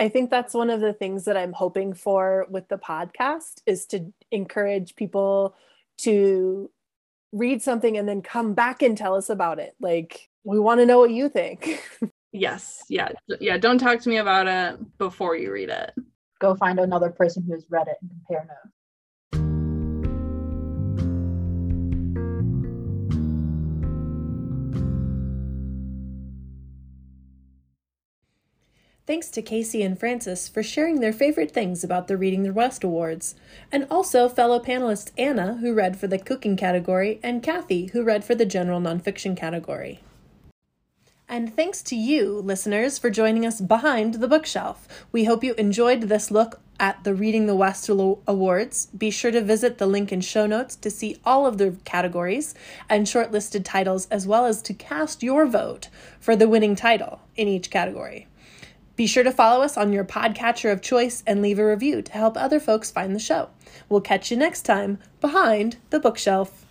I 0.00 0.08
think 0.08 0.30
that's 0.30 0.54
one 0.54 0.70
of 0.70 0.80
the 0.80 0.94
things 0.94 1.26
that 1.26 1.36
I'm 1.36 1.52
hoping 1.52 1.92
for 1.92 2.46
with 2.48 2.66
the 2.68 2.78
podcast 2.78 3.60
is 3.66 3.84
to 3.86 4.10
encourage 4.30 4.96
people 4.96 5.54
to 5.98 6.70
read 7.32 7.60
something 7.60 7.98
and 7.98 8.08
then 8.08 8.22
come 8.22 8.54
back 8.54 8.80
and 8.80 8.96
tell 8.96 9.14
us 9.14 9.28
about 9.28 9.58
it. 9.58 9.74
Like 9.78 10.30
we 10.42 10.58
want 10.58 10.80
to 10.80 10.86
know 10.86 10.98
what 10.98 11.10
you 11.10 11.28
think. 11.28 11.86
yes. 12.32 12.82
Yeah. 12.88 13.10
Yeah. 13.40 13.58
Don't 13.58 13.76
talk 13.76 14.00
to 14.00 14.08
me 14.08 14.16
about 14.16 14.46
it 14.48 14.98
before 14.98 15.36
you 15.36 15.52
read 15.52 15.68
it. 15.68 15.92
Go 16.38 16.54
find 16.54 16.80
another 16.80 17.10
person 17.10 17.44
who's 17.46 17.66
read 17.68 17.86
it 17.86 17.98
and 18.00 18.10
compare 18.10 18.46
notes. 18.46 18.79
Thanks 29.10 29.28
to 29.30 29.42
Kasey 29.42 29.84
and 29.84 29.98
Frances 29.98 30.46
for 30.46 30.62
sharing 30.62 31.00
their 31.00 31.12
favorite 31.12 31.50
things 31.50 31.82
about 31.82 32.06
the 32.06 32.16
Reading 32.16 32.44
the 32.44 32.52
West 32.52 32.84
Awards, 32.84 33.34
and 33.72 33.84
also 33.90 34.28
fellow 34.28 34.60
panelists 34.60 35.10
Anna, 35.18 35.56
who 35.56 35.74
read 35.74 35.98
for 35.98 36.06
the 36.06 36.16
cooking 36.16 36.56
category, 36.56 37.18
and 37.20 37.42
Kathy, 37.42 37.86
who 37.86 38.04
read 38.04 38.24
for 38.24 38.36
the 38.36 38.46
general 38.46 38.80
nonfiction 38.80 39.36
category. 39.36 39.98
And 41.28 41.52
thanks 41.52 41.82
to 41.82 41.96
you, 41.96 42.38
listeners, 42.38 43.00
for 43.00 43.10
joining 43.10 43.44
us 43.44 43.60
behind 43.60 44.14
the 44.14 44.28
bookshelf. 44.28 44.86
We 45.10 45.24
hope 45.24 45.42
you 45.42 45.54
enjoyed 45.54 46.02
this 46.02 46.30
look 46.30 46.60
at 46.78 47.02
the 47.02 47.12
Reading 47.12 47.46
the 47.46 47.56
West 47.56 47.88
Awards. 47.88 48.86
Be 48.96 49.10
sure 49.10 49.32
to 49.32 49.40
visit 49.40 49.78
the 49.78 49.88
link 49.88 50.12
in 50.12 50.20
show 50.20 50.46
notes 50.46 50.76
to 50.76 50.88
see 50.88 51.16
all 51.24 51.46
of 51.46 51.58
the 51.58 51.74
categories 51.84 52.54
and 52.88 53.08
shortlisted 53.08 53.64
titles, 53.64 54.06
as 54.08 54.28
well 54.28 54.46
as 54.46 54.62
to 54.62 54.72
cast 54.72 55.24
your 55.24 55.46
vote 55.46 55.88
for 56.20 56.36
the 56.36 56.48
winning 56.48 56.76
title 56.76 57.22
in 57.34 57.48
each 57.48 57.70
category. 57.70 58.28
Be 59.00 59.06
sure 59.06 59.24
to 59.24 59.32
follow 59.32 59.64
us 59.64 59.78
on 59.78 59.94
your 59.94 60.04
podcatcher 60.04 60.70
of 60.70 60.82
choice 60.82 61.22
and 61.26 61.40
leave 61.40 61.58
a 61.58 61.66
review 61.66 62.02
to 62.02 62.12
help 62.12 62.36
other 62.36 62.60
folks 62.60 62.90
find 62.90 63.16
the 63.16 63.18
show. 63.18 63.48
We'll 63.88 64.02
catch 64.02 64.30
you 64.30 64.36
next 64.36 64.66
time 64.66 64.98
behind 65.22 65.78
the 65.88 65.98
bookshelf. 65.98 66.66